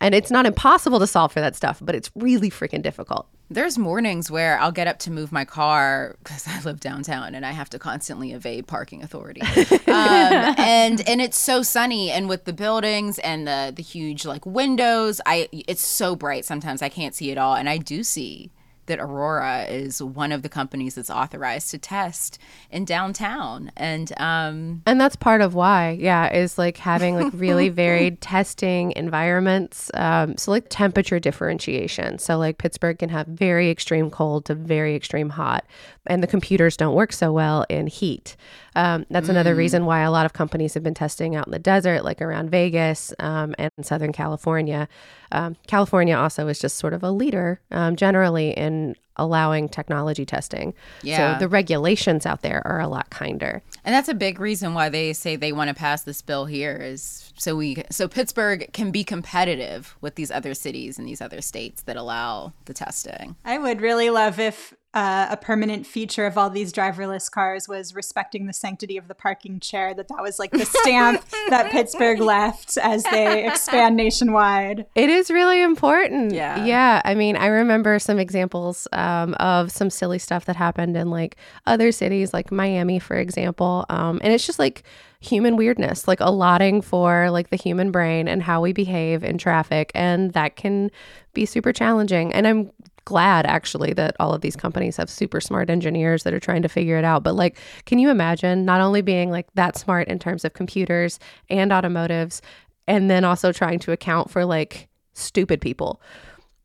And 0.00 0.16
it's 0.16 0.32
not 0.32 0.46
impossible 0.46 0.98
to 0.98 1.06
solve 1.06 1.32
for 1.32 1.40
that 1.40 1.54
stuff, 1.54 1.78
but 1.80 1.94
it's 1.94 2.10
really 2.16 2.50
freaking 2.50 2.82
difficult. 2.82 3.28
There's 3.48 3.78
mornings 3.78 4.32
where 4.32 4.58
I'll 4.58 4.72
get 4.72 4.88
up 4.88 4.98
to 5.00 5.12
move 5.12 5.30
my 5.30 5.44
car 5.44 6.16
because 6.18 6.44
I 6.48 6.60
live 6.62 6.80
downtown 6.80 7.36
and 7.36 7.46
I 7.46 7.52
have 7.52 7.70
to 7.70 7.78
constantly 7.78 8.32
evade 8.32 8.66
parking 8.66 9.04
authority. 9.04 9.42
um, 9.86 10.54
and 10.58 11.08
and 11.08 11.20
it's 11.20 11.38
so 11.38 11.62
sunny 11.62 12.10
and 12.10 12.28
with 12.28 12.46
the 12.46 12.52
buildings 12.52 13.20
and 13.20 13.46
the 13.46 13.72
the 13.74 13.82
huge 13.82 14.24
like 14.24 14.44
windows, 14.44 15.20
I 15.24 15.48
it's 15.52 15.86
so 15.86 16.16
bright 16.16 16.44
sometimes 16.44 16.82
I 16.82 16.88
can't 16.88 17.14
see 17.14 17.30
it 17.30 17.38
all 17.38 17.54
and 17.54 17.68
I 17.68 17.76
do 17.78 18.02
see 18.02 18.50
that 18.86 18.98
Aurora 18.98 19.64
is 19.64 20.02
one 20.02 20.32
of 20.32 20.42
the 20.42 20.48
companies 20.48 20.94
that's 20.94 21.10
authorized 21.10 21.70
to 21.70 21.78
test 21.78 22.38
in 22.70 22.84
downtown, 22.84 23.70
and 23.76 24.12
um, 24.20 24.82
and 24.86 25.00
that's 25.00 25.16
part 25.16 25.40
of 25.40 25.54
why, 25.54 25.96
yeah, 26.00 26.32
is 26.32 26.58
like 26.58 26.76
having 26.76 27.16
like 27.16 27.32
really 27.34 27.68
varied 27.70 28.20
testing 28.20 28.92
environments. 28.92 29.90
Um, 29.94 30.36
so 30.36 30.50
like 30.50 30.66
temperature 30.68 31.20
differentiation. 31.20 32.18
So 32.18 32.38
like 32.38 32.58
Pittsburgh 32.58 32.98
can 32.98 33.08
have 33.10 33.26
very 33.26 33.70
extreme 33.70 34.10
cold 34.10 34.46
to 34.46 34.54
very 34.54 34.94
extreme 34.94 35.30
hot, 35.30 35.64
and 36.06 36.22
the 36.22 36.26
computers 36.26 36.76
don't 36.76 36.94
work 36.94 37.12
so 37.12 37.32
well 37.32 37.64
in 37.68 37.86
heat. 37.86 38.36
Um, 38.74 39.04
that's 39.10 39.26
mm. 39.26 39.30
another 39.30 39.54
reason 39.54 39.84
why 39.84 40.00
a 40.00 40.10
lot 40.10 40.26
of 40.26 40.32
companies 40.32 40.74
have 40.74 40.82
been 40.82 40.94
testing 40.94 41.36
out 41.36 41.46
in 41.46 41.52
the 41.52 41.58
desert, 41.58 42.04
like 42.04 42.22
around 42.22 42.50
Vegas 42.50 43.12
um, 43.18 43.54
and 43.58 43.70
Southern 43.82 44.12
California. 44.12 44.88
Um, 45.32 45.56
California 45.66 46.16
also 46.16 46.46
is 46.46 46.58
just 46.58 46.76
sort 46.76 46.92
of 46.92 47.02
a 47.02 47.10
leader 47.10 47.60
um, 47.70 47.96
generally 47.96 48.50
in 48.50 48.94
allowing 49.16 49.68
technology 49.68 50.24
testing. 50.24 50.74
Yeah. 51.02 51.34
So 51.34 51.40
the 51.40 51.48
regulations 51.48 52.24
out 52.24 52.42
there 52.42 52.66
are 52.66 52.80
a 52.80 52.88
lot 52.88 53.10
kinder. 53.10 53.62
And 53.84 53.94
that's 53.94 54.08
a 54.08 54.14
big 54.14 54.40
reason 54.40 54.74
why 54.74 54.88
they 54.88 55.12
say 55.12 55.36
they 55.36 55.52
want 55.52 55.68
to 55.68 55.74
pass 55.74 56.02
this 56.02 56.22
bill 56.22 56.46
here 56.46 56.76
is 56.76 57.32
so 57.36 57.56
we 57.56 57.82
so 57.90 58.08
Pittsburgh 58.08 58.70
can 58.72 58.90
be 58.90 59.04
competitive 59.04 59.96
with 60.00 60.14
these 60.14 60.30
other 60.30 60.54
cities 60.54 60.98
and 60.98 61.06
these 61.06 61.20
other 61.20 61.40
states 61.40 61.82
that 61.82 61.96
allow 61.96 62.52
the 62.64 62.74
testing. 62.74 63.36
I 63.44 63.58
would 63.58 63.80
really 63.80 64.10
love 64.10 64.38
if 64.38 64.74
uh, 64.94 65.28
a 65.30 65.36
permanent 65.36 65.86
feature 65.86 66.26
of 66.26 66.36
all 66.36 66.50
these 66.50 66.72
driverless 66.72 67.30
cars 67.30 67.66
was 67.66 67.94
respecting 67.94 68.46
the 68.46 68.52
sanctity 68.52 68.98
of 68.98 69.08
the 69.08 69.14
parking 69.14 69.58
chair. 69.58 69.94
That 69.94 70.08
that 70.08 70.20
was 70.20 70.38
like 70.38 70.50
the 70.50 70.66
stamp 70.66 71.24
that 71.48 71.70
Pittsburgh 71.72 72.20
left 72.20 72.76
as 72.76 73.02
they 73.04 73.46
expand 73.46 73.96
nationwide. 73.96 74.86
It 74.94 75.08
is 75.08 75.30
really 75.30 75.62
important. 75.62 76.32
Yeah, 76.32 76.64
yeah. 76.64 77.00
I 77.06 77.14
mean, 77.14 77.36
I 77.36 77.46
remember 77.46 77.98
some 77.98 78.18
examples 78.18 78.86
um, 78.92 79.32
of 79.34 79.72
some 79.72 79.88
silly 79.88 80.18
stuff 80.18 80.44
that 80.44 80.56
happened 80.56 80.96
in 80.96 81.08
like 81.10 81.36
other 81.66 81.90
cities, 81.90 82.34
like 82.34 82.52
Miami, 82.52 82.98
for 82.98 83.16
example. 83.16 83.86
Um, 83.88 84.20
and 84.22 84.34
it's 84.34 84.46
just 84.46 84.58
like 84.58 84.82
human 85.20 85.56
weirdness, 85.56 86.06
like 86.06 86.20
allotting 86.20 86.82
for 86.82 87.30
like 87.30 87.48
the 87.48 87.56
human 87.56 87.92
brain 87.92 88.28
and 88.28 88.42
how 88.42 88.60
we 88.60 88.72
behave 88.74 89.24
in 89.24 89.38
traffic, 89.38 89.90
and 89.94 90.32
that 90.34 90.56
can 90.56 90.90
be 91.32 91.46
super 91.46 91.72
challenging. 91.72 92.34
And 92.34 92.46
I'm 92.46 92.70
glad 93.04 93.46
actually 93.46 93.92
that 93.94 94.16
all 94.20 94.32
of 94.32 94.40
these 94.40 94.56
companies 94.56 94.96
have 94.96 95.10
super 95.10 95.40
smart 95.40 95.70
engineers 95.70 96.22
that 96.22 96.34
are 96.34 96.40
trying 96.40 96.62
to 96.62 96.68
figure 96.68 96.98
it 96.98 97.04
out. 97.04 97.22
But 97.22 97.34
like, 97.34 97.58
can 97.86 97.98
you 97.98 98.10
imagine 98.10 98.64
not 98.64 98.80
only 98.80 99.02
being 99.02 99.30
like 99.30 99.46
that 99.54 99.76
smart 99.76 100.08
in 100.08 100.18
terms 100.18 100.44
of 100.44 100.54
computers 100.54 101.18
and 101.50 101.72
automotives, 101.72 102.42
and 102.88 103.10
then 103.10 103.24
also 103.24 103.52
trying 103.52 103.78
to 103.80 103.92
account 103.92 104.30
for 104.30 104.44
like 104.44 104.88
stupid 105.14 105.60
people 105.60 106.00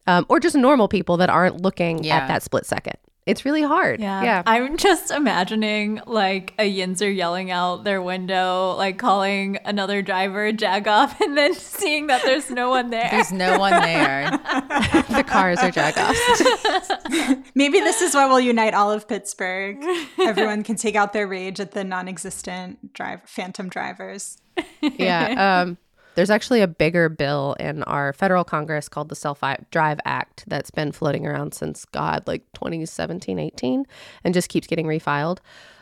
um, 0.07 0.25
or 0.29 0.39
just 0.39 0.55
normal 0.55 0.87
people 0.87 1.17
that 1.17 1.29
aren't 1.29 1.61
looking 1.61 2.03
yeah. 2.03 2.17
at 2.17 2.27
that 2.27 2.43
split 2.43 2.65
second? 2.65 2.97
It's 3.27 3.43
really 3.43 3.61
hard. 3.61 3.99
Yeah. 3.99 4.23
yeah. 4.23 4.43
I'm 4.45 4.77
just 4.77 5.11
imagining 5.11 5.99
like 6.07 6.53
a 6.57 6.63
Yinzer 6.63 7.13
yelling 7.13 7.51
out 7.51 7.83
their 7.83 8.01
window, 8.01 8.73
like 8.77 8.97
calling 8.97 9.57
another 9.65 10.01
driver 10.01 10.47
a 10.47 10.53
jagoff, 10.53 11.19
and 11.21 11.37
then 11.37 11.53
seeing 11.53 12.07
that 12.07 12.23
there's 12.23 12.49
no 12.49 12.69
one 12.69 12.89
there. 12.89 13.09
There's 13.11 13.33
no 13.33 13.59
one 13.59 13.81
there. 13.81 14.31
the 15.09 15.25
cars 15.27 15.59
are 15.59 15.71
jagoffs. 15.71 17.43
Maybe 17.55 17.81
this 17.81 18.01
is 18.01 18.15
what 18.15 18.29
will 18.29 18.39
unite 18.39 18.73
all 18.73 18.91
of 18.91 19.09
Pittsburgh. 19.09 19.77
Everyone 20.17 20.63
can 20.63 20.77
take 20.77 20.95
out 20.95 21.11
their 21.11 21.27
rage 21.27 21.59
at 21.59 21.71
the 21.71 21.83
non 21.83 22.07
existent 22.07 22.93
drive 22.93 23.21
phantom 23.25 23.67
drivers. 23.67 24.37
Yeah. 24.81 25.63
Um, 25.63 25.77
there's 26.17 26.31
actually 26.31 26.61
a 26.61 26.67
bigger 26.67 27.09
bill 27.09 27.55
in 27.59 27.83
our 27.83 28.11
federal 28.11 28.43
Congress 28.43 28.89
called 28.89 29.09
the 29.09 29.15
Self 29.15 29.43
Drive 29.69 29.99
Act 30.03 30.45
that's 30.47 30.71
been 30.71 30.91
floating 30.91 31.27
around 31.27 31.53
since, 31.53 31.85
God, 31.85 32.23
like 32.25 32.41
2017, 32.53 33.37
18, 33.37 33.85
and 34.23 34.33
just 34.33 34.49
keeps 34.49 34.65
getting 34.65 34.87
refiled. 34.87 35.37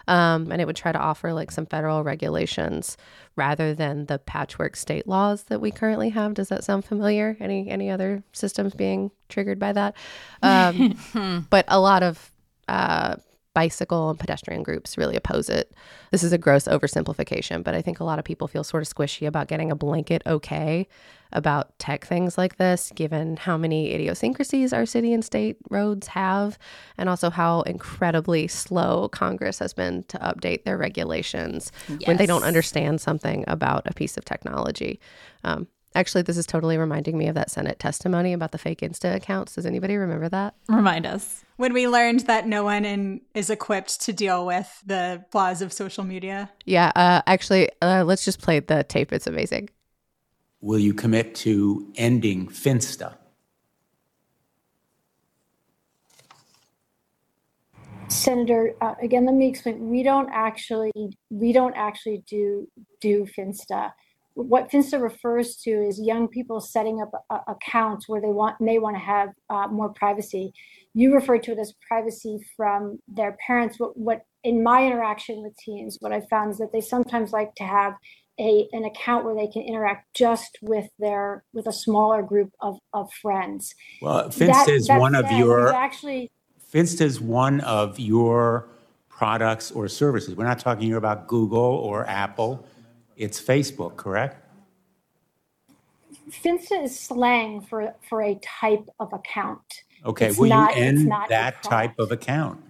Um, 0.09 0.51
and 0.51 0.61
it 0.61 0.65
would 0.65 0.75
try 0.75 0.91
to 0.91 0.99
offer 0.99 1.31
like 1.31 1.51
some 1.51 1.65
federal 1.65 2.03
regulations 2.03 2.97
rather 3.37 3.73
than 3.73 4.07
the 4.07 4.19
patchwork 4.19 4.75
state 4.75 5.07
laws 5.07 5.43
that 5.43 5.61
we 5.61 5.71
currently 5.71 6.09
have. 6.09 6.33
Does 6.33 6.49
that 6.49 6.65
sound 6.65 6.83
familiar? 6.83 7.37
Any 7.39 7.69
any 7.69 7.89
other 7.89 8.21
systems 8.33 8.73
being 8.73 9.11
triggered 9.29 9.57
by 9.57 9.71
that? 9.71 9.95
Um, 10.43 11.47
but 11.49 11.63
a 11.69 11.79
lot 11.79 12.03
of 12.03 12.33
uh, 12.67 13.15
bicycle 13.55 14.11
and 14.11 14.19
pedestrian 14.19 14.61
groups 14.61 14.97
really 14.97 15.15
oppose 15.15 15.49
it. 15.49 15.73
This 16.11 16.23
is 16.23 16.31
a 16.31 16.37
gross 16.37 16.67
oversimplification, 16.67 17.63
but 17.63 17.73
I 17.73 17.81
think 17.81 17.99
a 17.99 18.03
lot 18.03 18.19
of 18.19 18.25
people 18.25 18.47
feel 18.47 18.63
sort 18.63 18.83
of 18.83 18.93
squishy 18.93 19.25
about 19.25 19.47
getting 19.47 19.71
a 19.71 19.75
blanket 19.75 20.21
okay 20.27 20.87
about 21.35 21.77
tech 21.79 22.05
things 22.05 22.37
like 22.37 22.57
this, 22.57 22.91
given 22.95 23.35
how 23.37 23.57
many 23.57 23.93
idiosyncrasies 23.93 24.71
our 24.73 24.85
city 24.85 25.13
and 25.13 25.23
state 25.23 25.57
roads 25.69 26.07
have, 26.07 26.57
and 26.97 27.09
also 27.09 27.29
how 27.29 27.61
incredibly 27.61 28.47
slow 28.47 29.09
Congress 29.09 29.59
has 29.59 29.73
been 29.73 30.03
to 30.03 30.17
update 30.19 30.63
their 30.63 30.77
regulations 30.77 31.71
yes. 31.89 32.07
when 32.07 32.17
they 32.17 32.25
don't 32.25 32.43
understand 32.43 33.01
something 33.01 33.43
about 33.47 33.83
a 33.85 33.93
piece 33.93 34.17
of 34.17 34.25
technology. 34.25 34.99
Um, 35.43 35.67
Actually, 35.95 36.23
this 36.23 36.37
is 36.37 36.45
totally 36.45 36.77
reminding 36.77 37.17
me 37.17 37.27
of 37.27 37.35
that 37.35 37.49
Senate 37.49 37.79
testimony 37.79 38.33
about 38.33 38.51
the 38.51 38.57
fake 38.57 38.81
Insta 38.81 39.15
accounts. 39.15 39.55
Does 39.55 39.65
anybody 39.65 39.95
remember 39.95 40.27
that? 40.27 40.53
Remind 40.67 41.05
us. 41.05 41.45
When 41.55 41.71
we 41.71 41.87
learned 41.87 42.21
that 42.21 42.45
no 42.45 42.65
one 42.65 42.83
in, 42.83 43.21
is 43.33 43.49
equipped 43.49 44.01
to 44.01 44.11
deal 44.11 44.45
with 44.45 44.83
the 44.85 45.23
flaws 45.31 45.61
of 45.61 45.71
social 45.71 46.03
media. 46.03 46.51
Yeah, 46.65 46.91
uh, 46.97 47.21
actually, 47.27 47.69
uh, 47.81 48.03
let's 48.05 48.25
just 48.25 48.41
play 48.41 48.59
the 48.59 48.83
tape. 48.83 49.13
It's 49.13 49.25
amazing. 49.25 49.69
Will 50.59 50.79
you 50.79 50.93
commit 50.93 51.33
to 51.35 51.89
ending 51.95 52.49
Finsta? 52.49 53.15
Senator, 58.09 58.75
uh, 58.81 58.95
again, 59.01 59.25
let 59.25 59.35
me 59.35 59.47
explain. 59.47 59.89
We 59.89 60.03
don't 60.03 60.29
actually, 60.31 60.91
we 61.29 61.53
don't 61.53 61.73
actually 61.75 62.23
do 62.27 62.67
do 62.99 63.25
Finsta 63.25 63.93
what 64.35 64.69
Finsta 64.69 65.01
refers 65.01 65.55
to 65.55 65.71
is 65.71 65.99
young 65.99 66.27
people 66.27 66.59
setting 66.59 67.01
up 67.01 67.11
uh, 67.29 67.39
accounts 67.47 68.07
where 68.07 68.21
they 68.21 68.31
want 68.31 68.59
may 68.59 68.79
want 68.79 68.95
to 68.95 68.99
have 68.99 69.29
uh, 69.49 69.67
more 69.67 69.89
privacy. 69.89 70.53
You 70.93 71.13
refer 71.13 71.39
to 71.39 71.51
it 71.53 71.59
as 71.59 71.73
privacy 71.87 72.39
from 72.55 72.99
their 73.07 73.37
parents. 73.45 73.79
What, 73.79 73.97
what 73.97 74.21
in 74.43 74.61
my 74.61 74.85
interaction 74.85 75.41
with 75.41 75.55
teens, 75.57 75.97
what 76.01 76.11
I 76.11 76.21
found 76.29 76.51
is 76.51 76.57
that 76.57 76.71
they 76.73 76.81
sometimes 76.81 77.31
like 77.31 77.55
to 77.55 77.63
have 77.63 77.93
a 78.37 78.67
an 78.73 78.83
account 78.83 79.23
where 79.23 79.35
they 79.35 79.47
can 79.47 79.61
interact 79.61 80.13
just 80.13 80.57
with 80.61 80.87
their 80.99 81.45
with 81.53 81.65
a 81.67 81.73
smaller 81.73 82.21
group 82.21 82.51
of, 82.59 82.77
of 82.93 83.09
friends. 83.21 83.73
Well, 84.01 84.27
Finsta 84.27 84.65
that, 84.65 84.69
is 84.69 84.89
one 84.89 85.15
of 85.15 85.31
your 85.31 85.73
actually 85.73 86.29
Finsta 86.73 87.01
is 87.01 87.21
one 87.21 87.61
of 87.61 87.97
your 87.97 88.67
products 89.07 89.71
or 89.71 89.87
services. 89.87 90.35
We're 90.35 90.43
not 90.43 90.59
talking 90.59 90.87
here 90.87 90.97
about 90.97 91.27
Google 91.27 91.61
or 91.61 92.05
Apple 92.05 92.67
it's 93.17 93.41
Facebook, 93.41 93.95
correct? 93.95 94.41
Finsta 96.29 96.83
is 96.83 96.99
slang 96.99 97.61
for, 97.61 97.93
for 98.09 98.23
a 98.23 98.35
type 98.35 98.87
of 98.99 99.13
account. 99.13 99.83
Okay, 100.05 100.27
it's 100.27 100.37
will 100.37 100.49
not, 100.49 100.75
you 100.75 100.83
end 100.83 101.11
that 101.29 101.63
type 101.63 101.97
of 101.99 102.11
account? 102.11 102.61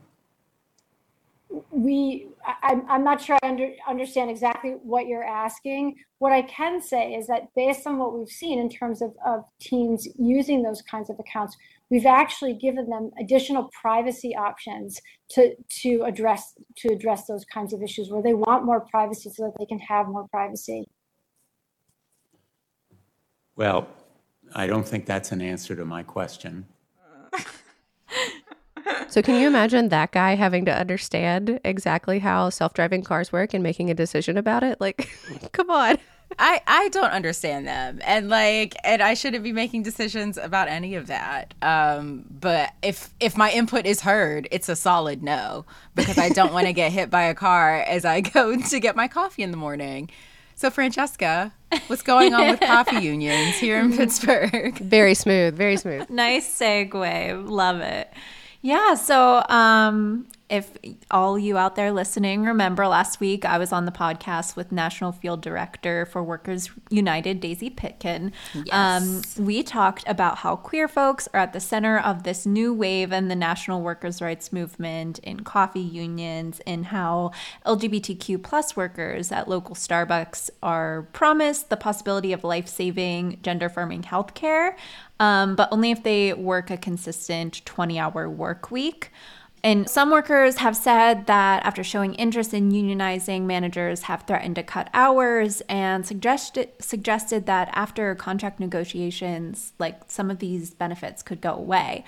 We, 1.72 2.28
I, 2.46 2.82
I'm 2.88 3.04
not 3.04 3.22
sure 3.22 3.38
I 3.42 3.48
under, 3.48 3.72
understand 3.88 4.30
exactly 4.30 4.72
what 4.84 5.08
you're 5.08 5.24
asking. 5.24 5.96
What 6.20 6.32
I 6.32 6.44
can 6.44 6.82
say 6.82 7.14
is 7.14 7.28
that 7.28 7.54
based 7.56 7.88
on 7.88 7.98
what 7.98 8.18
we've 8.18 8.30
seen 8.30 8.60
in 8.60 8.70
terms 8.70 9.02
of, 9.02 9.14
of 9.26 9.44
teens 9.60 10.08
using 10.18 10.62
those 10.62 10.82
kinds 10.84 11.10
of 11.10 11.18
accounts, 11.20 11.58
we've 11.90 12.06
actually 12.06 12.54
given 12.54 12.90
them 12.90 13.12
additional 13.20 13.70
privacy 13.80 14.36
options 14.36 15.00
to 15.30 15.56
to 15.82 16.04
address 16.04 16.54
to 16.78 16.90
address 16.90 17.26
those 17.28 17.46
kinds 17.46 17.74
of 17.74 17.82
issues 17.82 18.10
where 18.10 18.22
they 18.22 18.34
want 18.34 18.66
more 18.66 18.82
privacy 18.82 19.30
so 19.30 19.44
that 19.44 19.54
they 19.60 19.66
can 19.66 19.80
have 19.80 20.08
more 20.08 20.28
privacy 20.30 20.86
well 23.56 23.88
i 24.56 24.68
don't 24.68 24.88
think 24.88 25.06
that's 25.06 25.32
an 25.32 25.42
answer 25.42 25.76
to 25.76 25.86
my 25.86 26.04
question 26.04 26.66
so 29.16 29.22
can 29.22 29.40
you 29.40 29.48
imagine 29.48 29.88
that 29.88 30.12
guy 30.12 30.36
having 30.36 30.66
to 30.66 30.78
understand 30.78 31.58
exactly 31.64 32.20
how 32.20 32.50
self-driving 32.50 33.02
cars 33.02 33.32
work 33.32 33.54
and 33.54 33.64
making 33.64 33.90
a 33.90 33.94
decision 33.94 34.38
about 34.38 34.62
it 34.62 34.82
like 34.82 35.10
come 35.54 35.70
on 35.70 35.98
I 36.38 36.60
I 36.68 36.90
don't 36.90 37.12
understand 37.12 37.68
them, 37.68 38.02
and 38.04 38.30
like, 38.30 38.76
and 38.84 39.02
I 39.02 39.14
shouldn't 39.14 39.44
be 39.44 39.52
making 39.52 39.84
decisions 39.84 40.40
about 40.40 40.68
any 40.68 40.96
of 40.96 41.06
that. 41.06 41.54
Um, 41.62 42.26
but 42.28 42.74
if 42.82 43.14
if 43.20 43.38
my 43.38 43.52
input 43.52 43.86
is 43.86 44.02
heard, 44.02 44.48
it's 44.50 44.68
a 44.68 44.76
solid 44.76 45.22
no 45.22 45.66
because 45.94 46.18
I 46.18 46.30
don't 46.30 46.52
want 46.52 46.66
to 46.66 46.74
get 46.74 46.92
hit 46.92 47.12
by 47.12 47.22
a 47.22 47.36
car 47.36 47.76
as 47.76 48.06
I 48.06 48.22
go 48.22 48.60
to 48.70 48.80
get 48.80 48.96
my 48.96 49.08
coffee 49.08 49.44
in 49.44 49.52
the 49.52 49.58
morning. 49.58 50.10
So, 50.56 50.72
Francesca, 50.72 51.54
what's 51.88 52.02
going 52.02 52.34
on 52.34 52.50
with 52.50 52.60
coffee 52.60 52.98
unions 53.06 53.56
here 53.56 53.80
in 53.80 53.96
Pittsburgh? 53.96 54.76
Very 54.80 55.14
smooth, 55.14 55.56
very 55.56 55.78
smooth. 55.78 56.10
nice 56.10 56.60
segue. 56.60 57.50
Love 57.50 57.82
it. 57.82 58.12
Yeah, 58.66 58.96
so 58.96 59.44
um, 59.48 60.26
if 60.50 60.78
all 61.10 61.40
you 61.40 61.58
out 61.58 61.76
there 61.76 61.92
listening 61.92 62.44
remember 62.44 62.88
last 62.88 63.20
week 63.20 63.46
I 63.46 63.58
was 63.58 63.72
on 63.72 63.86
the 63.86 63.92
podcast 63.92 64.56
with 64.56 64.72
National 64.72 65.12
Field 65.12 65.42
Director 65.42 66.06
for 66.06 66.24
Workers 66.24 66.70
United, 66.90 67.40
Daisy 67.40 67.70
Pitkin. 67.70 68.32
Yes. 68.54 69.38
Um, 69.38 69.46
we 69.46 69.64
talked 69.64 70.04
about 70.08 70.40
how 70.40 70.56
queer 70.56 70.88
folks 70.88 71.28
are 71.34 71.40
at 71.40 71.54
the 71.54 71.60
center 71.60 71.98
of 71.98 72.24
this 72.24 72.46
new 72.46 72.74
wave 72.74 73.12
in 73.12 73.28
the 73.28 73.36
national 73.36 73.82
workers' 73.82 74.22
rights 74.22 74.54
movement 74.54 75.18
in 75.20 75.40
coffee 75.40 75.80
unions 75.80 76.62
and 76.68 76.88
how 76.88 77.32
LGBTQ 77.66 78.44
plus 78.44 78.76
workers 78.76 79.32
at 79.32 79.50
local 79.50 79.74
Starbucks 79.76 80.52
are 80.62 81.08
promised 81.14 81.70
the 81.70 81.78
possibility 81.78 82.34
of 82.34 82.44
life-saving, 82.44 83.40
gender-affirming 83.42 84.04
healthcare, 84.04 84.76
um, 85.20 85.56
but 85.56 85.70
only 85.72 85.90
if 85.90 86.04
they 86.04 86.34
work 86.34 86.70
a 86.70 86.78
consistent 86.78 87.66
20-hour 87.66 88.30
work 88.30 88.70
week. 88.70 89.12
And 89.66 89.90
some 89.90 90.12
workers 90.12 90.58
have 90.58 90.78
said 90.78 91.26
that 91.26 91.66
after 91.66 91.84
showing 91.84 92.14
interest 92.14 92.54
in 92.54 92.72
unionizing, 92.72 93.46
managers 93.46 94.04
have 94.04 94.22
threatened 94.28 94.58
to 94.58 94.64
cut 94.64 94.92
hours 94.94 95.62
and 95.68 96.06
suggested 96.06 96.70
suggested 96.80 97.48
that 97.48 97.70
after 97.74 98.14
contract 98.14 98.60
negotiations, 98.60 99.74
like 99.80 100.00
some 100.08 100.30
of 100.30 100.38
these 100.38 100.70
benefits 100.70 101.24
could 101.24 101.42
go 101.42 101.52
away. 101.52 102.06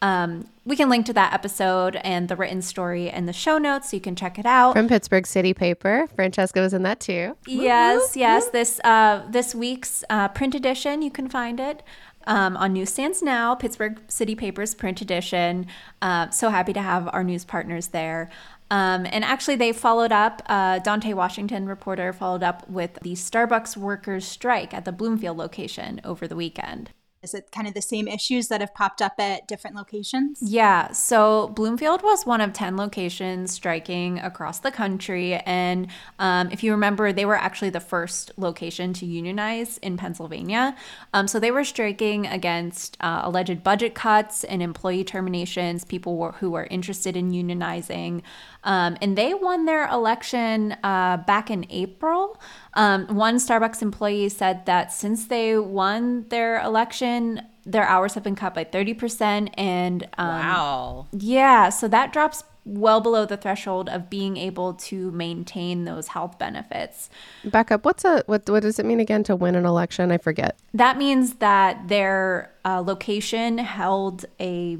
Um, 0.00 0.48
we 0.64 0.76
can 0.76 0.88
link 0.88 1.04
to 1.06 1.12
that 1.12 1.34
episode 1.34 1.96
and 1.96 2.28
the 2.28 2.36
written 2.36 2.62
story 2.62 3.10
in 3.10 3.26
the 3.26 3.32
show 3.34 3.58
notes 3.58 3.90
so 3.90 3.96
you 3.96 4.00
can 4.00 4.16
check 4.16 4.38
it 4.38 4.46
out. 4.46 4.72
From 4.72 4.88
Pittsburgh 4.88 5.26
City 5.26 5.52
Paper. 5.52 6.06
Francesca 6.14 6.60
was 6.60 6.72
in 6.72 6.84
that 6.84 7.00
too. 7.00 7.36
Yes, 7.46 8.16
yes. 8.16 8.48
This 8.48 8.80
uh, 8.82 9.24
this 9.28 9.54
week's 9.54 10.04
uh, 10.08 10.28
print 10.28 10.54
edition, 10.54 11.02
you 11.02 11.10
can 11.10 11.28
find 11.28 11.60
it 11.60 11.82
um, 12.26 12.56
on 12.56 12.72
newsstands 12.72 13.22
now, 13.22 13.54
Pittsburgh 13.54 14.00
City 14.08 14.34
Papers 14.34 14.74
print 14.74 15.00
edition. 15.00 15.66
Uh, 16.02 16.30
so 16.30 16.50
happy 16.50 16.72
to 16.72 16.82
have 16.82 17.08
our 17.12 17.24
news 17.24 17.44
partners 17.44 17.88
there. 17.88 18.30
Um, 18.70 19.06
and 19.06 19.24
actually, 19.24 19.56
they 19.56 19.72
followed 19.72 20.10
up, 20.10 20.42
uh, 20.46 20.80
Dontae 20.80 21.14
Washington, 21.14 21.66
reporter, 21.66 22.12
followed 22.12 22.42
up 22.42 22.68
with 22.68 22.98
the 23.02 23.12
Starbucks 23.12 23.76
workers' 23.76 24.26
strike 24.26 24.72
at 24.72 24.84
the 24.84 24.92
Bloomfield 24.92 25.36
location 25.36 26.00
over 26.02 26.26
the 26.26 26.36
weekend. 26.36 26.90
Is 27.24 27.34
it 27.34 27.50
kind 27.50 27.66
of 27.66 27.74
the 27.74 27.82
same 27.82 28.06
issues 28.06 28.48
that 28.48 28.60
have 28.60 28.74
popped 28.74 29.00
up 29.00 29.14
at 29.18 29.48
different 29.48 29.74
locations? 29.74 30.38
Yeah. 30.42 30.92
So 30.92 31.48
Bloomfield 31.48 32.02
was 32.02 32.26
one 32.26 32.42
of 32.42 32.52
10 32.52 32.76
locations 32.76 33.50
striking 33.50 34.18
across 34.18 34.58
the 34.58 34.70
country. 34.70 35.34
And 35.34 35.88
um, 36.18 36.50
if 36.50 36.62
you 36.62 36.70
remember, 36.72 37.12
they 37.12 37.24
were 37.24 37.36
actually 37.36 37.70
the 37.70 37.80
first 37.80 38.30
location 38.36 38.92
to 38.94 39.06
unionize 39.06 39.78
in 39.78 39.96
Pennsylvania. 39.96 40.76
Um, 41.14 41.26
so 41.26 41.40
they 41.40 41.50
were 41.50 41.64
striking 41.64 42.26
against 42.26 42.98
uh, 43.00 43.22
alleged 43.24 43.64
budget 43.64 43.94
cuts 43.94 44.44
and 44.44 44.62
employee 44.62 45.04
terminations, 45.04 45.84
people 45.84 46.16
were, 46.16 46.32
who 46.32 46.50
were 46.50 46.66
interested 46.70 47.16
in 47.16 47.32
unionizing. 47.32 48.22
Um, 48.64 48.96
and 49.00 49.16
they 49.16 49.34
won 49.34 49.66
their 49.66 49.86
election 49.88 50.76
uh, 50.82 51.18
back 51.18 51.50
in 51.50 51.66
April. 51.70 52.40
Um, 52.74 53.06
one 53.08 53.36
Starbucks 53.36 53.82
employee 53.82 54.28
said 54.30 54.66
that 54.66 54.92
since 54.92 55.26
they 55.26 55.56
won 55.58 56.26
their 56.30 56.60
election, 56.60 57.42
their 57.64 57.84
hours 57.84 58.14
have 58.14 58.22
been 58.22 58.34
cut 58.34 58.54
by 58.54 58.64
30%. 58.64 59.50
And 59.56 60.04
um, 60.18 60.28
wow. 60.28 61.06
Yeah. 61.12 61.68
So 61.68 61.88
that 61.88 62.12
drops 62.12 62.42
well 62.64 63.00
below 63.00 63.26
the 63.26 63.36
threshold 63.36 63.88
of 63.88 64.08
being 64.08 64.36
able 64.36 64.74
to 64.74 65.10
maintain 65.10 65.84
those 65.84 66.08
health 66.08 66.38
benefits. 66.38 67.10
Back 67.44 67.70
up. 67.70 67.84
What's 67.84 68.04
a 68.04 68.22
what? 68.26 68.48
What 68.48 68.62
does 68.62 68.78
it 68.78 68.86
mean 68.86 69.00
again 69.00 69.22
to 69.24 69.36
win 69.36 69.54
an 69.54 69.66
election? 69.66 70.10
I 70.10 70.18
forget. 70.18 70.56
That 70.72 70.96
means 70.96 71.34
that 71.34 71.88
their 71.88 72.52
uh, 72.64 72.80
location 72.80 73.58
held 73.58 74.24
a 74.40 74.78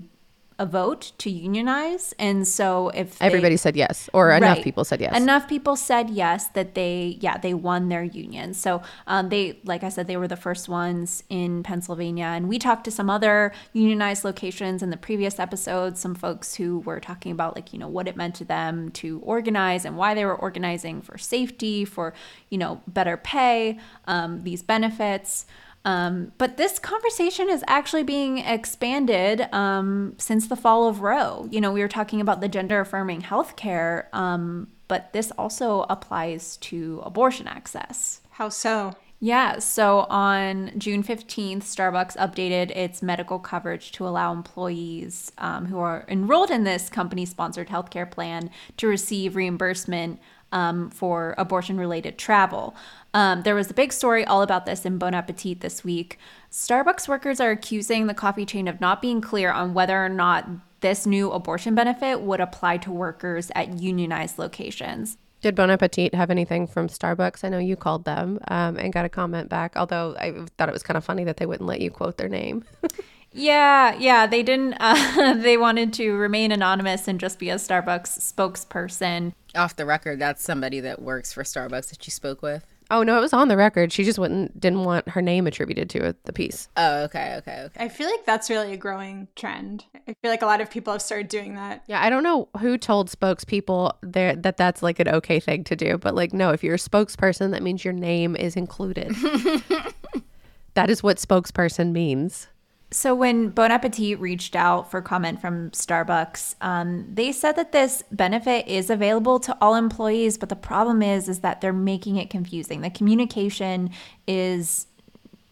a 0.59 0.67
vote 0.67 1.13
to 1.19 1.31
unionize. 1.31 2.15
And 2.19 2.47
so 2.47 2.91
if 2.91 3.19
they, 3.19 3.27
everybody 3.27 3.57
said 3.57 3.77
yes, 3.77 4.09
or 4.13 4.29
right, 4.29 4.37
enough 4.37 4.63
people 4.63 4.85
said 4.85 5.01
yes, 5.01 5.17
enough 5.17 5.49
people 5.49 5.75
said 5.75 6.11
yes 6.11 6.49
that 6.49 6.75
they, 6.75 7.19
yeah, 7.21 7.39
they 7.39 7.55
won 7.55 7.89
their 7.89 8.05
union. 8.05 8.55
So 8.55 8.83
um, 9.07 9.31
they, 9.31 9.59
like 9.65 9.83
I 9.83 9.89
said, 9.89 10.07
they 10.07 10.17
were 10.17 10.29
the 10.29 10.37
first 10.37 10.69
ones 10.69 11.25
in 11.29 11.63
Pennsylvania. 11.65 12.27
And 12.27 12.49
we 12.49 12.59
talked 12.59 12.85
to 12.85 12.91
some 12.91 13.11
other 13.11 13.53
unionized 13.73 14.25
locations 14.25 14.83
in 14.83 14.91
the 14.91 14.97
previous 14.97 15.41
episodes, 15.41 16.01
some 16.01 16.15
folks 16.15 16.55
who 16.55 16.79
were 16.81 17.01
talking 17.01 17.33
about 17.33 17.57
like, 17.57 17.73
you 17.73 17.79
know, 17.79 17.89
what 17.89 18.07
it 18.07 18.17
meant 18.17 18.37
to 18.37 18.45
them 18.45 18.91
to 18.93 19.21
organize 19.25 19.85
and 19.85 19.97
why 19.97 20.15
they 20.15 20.25
were 20.25 20.37
organizing 20.37 21.03
for 21.03 21.19
safety, 21.19 21.85
for, 21.85 22.15
you 22.49 22.59
know, 22.59 22.81
better 22.87 23.17
pay, 23.17 23.79
um, 24.07 24.45
these 24.45 24.63
benefits. 24.63 25.47
Um, 25.85 26.33
but 26.39 26.57
this 26.57 26.79
conversation 26.79 27.51
is 27.51 27.63
actually 27.69 28.05
being 28.05 28.39
expanded 28.39 29.43
um, 29.53 30.15
since 30.19 30.47
the 30.47 30.57
fall 30.57 30.89
of 30.89 31.01
Roe. 31.01 31.47
You 31.51 31.61
know, 31.61 31.73
we 31.73 31.81
were 31.81 31.89
talking 31.89 32.21
about 32.21 32.41
the 32.41 32.49
gender 32.49 32.81
affirming 32.81 33.23
healthcare, 33.23 34.13
um, 34.15 34.69
but 34.89 35.13
this 35.13 35.31
also 35.33 35.85
applies 35.91 36.57
to 36.59 37.03
abortion 37.05 37.47
access. 37.47 38.21
How 38.31 38.49
so? 38.49 38.95
Yeah, 39.21 39.59
so 39.59 40.01
on 40.11 40.73
June 40.77 41.03
15th, 41.03 41.63
Starbucks 41.63 42.17
updated 42.17 42.71
its 42.77 43.03
medical 43.03 43.39
coverage 43.39 43.93
to 43.93 44.07
allow 44.07 44.33
employees 44.33 45.33
um, 45.39 45.67
who 45.67 45.79
are 45.79 46.05
enrolled 46.09 46.51
in 46.51 46.65
this 46.65 46.91
company 46.91 47.25
sponsored 47.25 47.69
healthcare 47.69 48.11
plan 48.11 48.51
to 48.77 48.87
receive 48.87 49.35
reimbursement 49.37 50.21
um, 50.53 50.91
for 50.91 51.35
abortion 51.39 51.79
related 51.79 52.19
travel. 52.19 52.75
Um, 53.15 53.43
there 53.43 53.55
was 53.55 53.71
a 53.71 53.75
big 53.75 53.93
story 53.93 54.25
all 54.25 54.43
about 54.43 54.67
this 54.67 54.85
in 54.85 54.99
Bon 54.99 55.15
Appetit 55.15 55.61
this 55.61 55.85
week. 55.85 56.19
Starbucks 56.51 57.09
workers 57.09 57.41
are 57.41 57.53
accusing 57.53 58.09
the 58.09 58.15
coffee 58.15 58.45
chain 58.45 58.67
of 58.67 58.81
not 58.81 59.01
being 59.01 59.21
clear 59.21 59.53
on 59.53 59.73
whether 59.73 60.05
or 60.05 60.09
not 60.09 60.49
this 60.81 61.07
new 61.07 61.31
abortion 61.31 61.77
benefit 61.77 62.21
would 62.21 62.41
apply 62.41 62.77
to 62.79 62.91
workers 62.91 63.53
at 63.55 63.79
unionized 63.79 64.39
locations. 64.39 65.17
Did 65.41 65.55
Bon 65.55 65.71
Appetit 65.71 66.15
have 66.15 66.31
anything 66.31 66.67
from 66.67 66.89
Starbucks? 66.89 67.45
I 67.45 67.51
know 67.51 67.59
you 67.59 67.77
called 67.77 68.05
them 68.05 68.41
um, 68.49 68.77
and 68.77 68.93
got 68.93 69.05
a 69.05 69.09
comment 69.09 69.49
back, 69.49 69.75
although 69.77 70.17
I 70.19 70.33
thought 70.57 70.69
it 70.69 70.73
was 70.73 70.83
kind 70.83 70.97
of 70.97 71.05
funny 71.05 71.23
that 71.25 71.37
they 71.37 71.47
wouldn't 71.47 71.69
let 71.69 71.81
you 71.81 71.91
quote 71.91 72.17
their 72.17 72.29
name. 72.29 72.65
yeah, 73.33 73.95
yeah, 73.97 74.27
they 74.27 74.43
didn't. 74.43 74.77
Uh, 74.81 75.35
they 75.35 75.57
wanted 75.57 75.93
to 75.93 76.13
remain 76.13 76.51
anonymous 76.51 77.07
and 77.07 77.21
just 77.21 77.39
be 77.39 77.49
a 77.49 77.55
Starbucks 77.55 78.19
spokesperson. 78.19 79.33
Off 79.55 79.77
the 79.77 79.87
record, 79.87 80.19
that's 80.19 80.43
somebody 80.43 80.81
that 80.81 81.01
works 81.01 81.33
for 81.33 81.45
Starbucks 81.45 81.91
that 81.91 82.07
you 82.07 82.11
spoke 82.11 82.43
with. 82.43 82.65
Oh 82.95 83.03
no, 83.03 83.19
it 83.19 83.21
was 83.21 83.33
on 83.33 83.49
the 83.49 83.57
record. 83.57 83.93
She 83.93 84.05
just 84.05 84.21
wouldn't 84.21 84.61
didn't 84.61 84.85
want 84.85 85.09
her 85.09 85.21
name 85.21 85.49
attributed 85.49 85.91
to 85.91 86.15
the 86.23 86.33
piece. 86.33 86.69
Oh, 86.77 87.03
okay, 87.03 87.35
okay, 87.39 87.63
okay. 87.63 87.85
I 87.85 87.89
feel 87.89 88.09
like 88.09 88.25
that's 88.25 88.49
really 88.49 88.73
a 88.73 88.77
growing 88.77 89.27
trend. 89.35 89.85
I 90.07 90.15
feel 90.23 90.31
like 90.31 90.43
a 90.43 90.47
lot 90.47 90.61
of 90.61 90.71
people 90.71 90.93
have 90.93 91.03
started 91.03 91.27
doing 91.27 91.57
that. 91.57 91.83
Yeah, 91.89 92.01
I 92.01 92.09
don't 92.09 92.23
know 92.23 92.49
who 92.61 92.79
told 92.79 93.11
spokespeople 93.11 93.95
there 94.03 94.37
that 94.37 94.57
that's 94.57 94.81
like 94.81 95.01
an 95.01 95.09
okay 95.09 95.41
thing 95.41 95.65
to 95.65 95.75
do, 95.75 95.99
but 95.99 96.15
like 96.15 96.33
no, 96.33 96.51
if 96.51 96.63
you're 96.63 96.77
a 96.77 96.79
spokesperson, 96.79 97.51
that 97.51 97.65
means 97.65 97.85
your 97.85 97.93
name 97.93 98.37
is 98.37 98.55
included. 98.55 99.09
that 100.75 100.89
is 100.89 101.03
what 101.03 101.17
spokesperson 101.17 101.91
means. 101.91 102.47
So 102.95 103.13
when 103.13 103.49
Bon 103.49 103.73
Appetit 103.73 104.21
reached 104.21 104.55
out 104.55 104.89
for 104.89 105.03
comment 105.03 105.41
from 105.41 105.71
Starbucks, 105.73 106.55
um, 106.61 107.05
they 107.13 107.33
said 107.33 107.57
that 107.57 107.73
this 107.73 108.05
benefit 108.13 108.69
is 108.69 108.89
available 108.89 109.41
to 109.41 109.57
all 109.61 109.75
employees, 109.75 110.39
but 110.39 110.49
the 110.49 110.55
problem 110.55 111.03
is 111.03 111.29
is 111.29 111.41
that 111.41 111.61
they're 111.61 111.73
making 111.73 112.19
it 112.19 112.31
confusing. 112.31 112.83
The 112.83 112.91
communication 112.91 113.91
is 114.29 114.87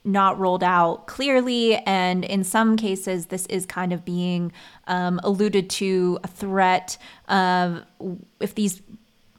not 0.04 0.38
rolled 0.38 0.62
out 0.62 1.08
clearly, 1.08 1.78
and 1.78 2.24
in 2.24 2.44
some 2.44 2.76
cases, 2.76 3.26
this 3.26 3.46
is 3.46 3.66
kind 3.66 3.92
of 3.92 4.04
being 4.04 4.52
um, 4.86 5.18
alluded 5.24 5.68
to 5.70 6.20
a 6.22 6.28
threat 6.28 6.96
of 7.26 7.82
if 8.38 8.54
these 8.54 8.82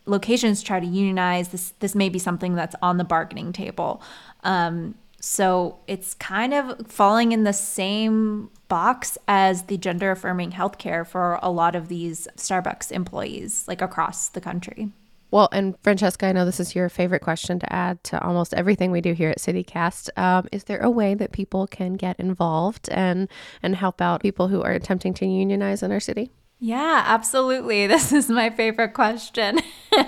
locations 0.05 0.61
try 0.61 0.81
to 0.81 0.85
unionize, 0.85 1.47
this 1.47 1.73
this 1.79 1.95
may 1.95 2.09
be 2.09 2.19
something 2.19 2.53
that's 2.53 2.75
on 2.81 2.97
the 2.97 3.05
bargaining 3.05 3.53
table. 3.53 4.01
Um, 4.43 4.95
so 5.25 5.79
it's 5.87 6.15
kind 6.15 6.53
of 6.53 6.85
falling 6.85 7.31
in 7.31 7.45
the 7.45 7.53
same 7.53 8.49
box 8.67 9.17
as 9.25 9.63
the 9.63 9.77
gender 9.77 10.11
affirming 10.11 10.51
healthcare 10.51 11.07
for 11.07 11.39
a 11.41 11.49
lot 11.49 11.77
of 11.77 11.87
these 11.87 12.27
Starbucks 12.35 12.91
employees, 12.91 13.63
like 13.65 13.81
across 13.81 14.27
the 14.27 14.41
country. 14.41 14.89
Well, 15.31 15.47
and 15.53 15.75
Francesca, 15.81 16.25
I 16.25 16.33
know 16.33 16.43
this 16.43 16.59
is 16.59 16.75
your 16.75 16.89
favorite 16.89 17.21
question 17.21 17.57
to 17.59 17.73
add 17.73 18.03
to 18.03 18.21
almost 18.21 18.53
everything 18.53 18.91
we 18.91 18.99
do 18.99 19.13
here 19.13 19.29
at 19.29 19.37
CityCast. 19.37 20.09
Um, 20.17 20.49
is 20.51 20.65
there 20.65 20.81
a 20.81 20.89
way 20.89 21.13
that 21.13 21.31
people 21.31 21.67
can 21.67 21.93
get 21.93 22.19
involved 22.19 22.89
and 22.89 23.29
and 23.63 23.77
help 23.77 24.01
out 24.01 24.21
people 24.21 24.49
who 24.49 24.61
are 24.61 24.73
attempting 24.73 25.13
to 25.13 25.25
unionize 25.25 25.81
in 25.81 25.93
our 25.93 26.01
city? 26.01 26.31
Yeah, 26.65 27.03
absolutely. 27.05 27.87
This 27.93 28.13
is 28.13 28.29
my 28.29 28.49
favorite 28.49 28.93
question. 28.93 29.59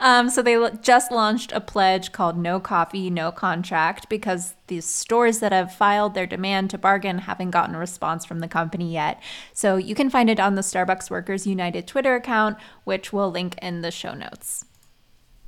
um, 0.00 0.30
so, 0.30 0.40
they 0.40 0.56
just 0.80 1.12
launched 1.12 1.52
a 1.52 1.60
pledge 1.60 2.12
called 2.12 2.38
No 2.38 2.58
Coffee, 2.60 3.10
No 3.10 3.30
Contract 3.30 4.08
because 4.08 4.54
these 4.68 4.86
stores 4.86 5.40
that 5.40 5.52
have 5.52 5.74
filed 5.74 6.14
their 6.14 6.26
demand 6.26 6.70
to 6.70 6.78
bargain 6.78 7.18
haven't 7.18 7.50
gotten 7.50 7.74
a 7.74 7.78
response 7.78 8.24
from 8.24 8.38
the 8.38 8.48
company 8.48 8.90
yet. 8.90 9.22
So, 9.52 9.76
you 9.76 9.94
can 9.94 10.08
find 10.08 10.30
it 10.30 10.40
on 10.40 10.54
the 10.54 10.62
Starbucks 10.62 11.10
Workers 11.10 11.46
United 11.46 11.86
Twitter 11.86 12.14
account, 12.14 12.56
which 12.84 13.12
we'll 13.12 13.30
link 13.30 13.58
in 13.60 13.82
the 13.82 13.90
show 13.90 14.14
notes. 14.14 14.64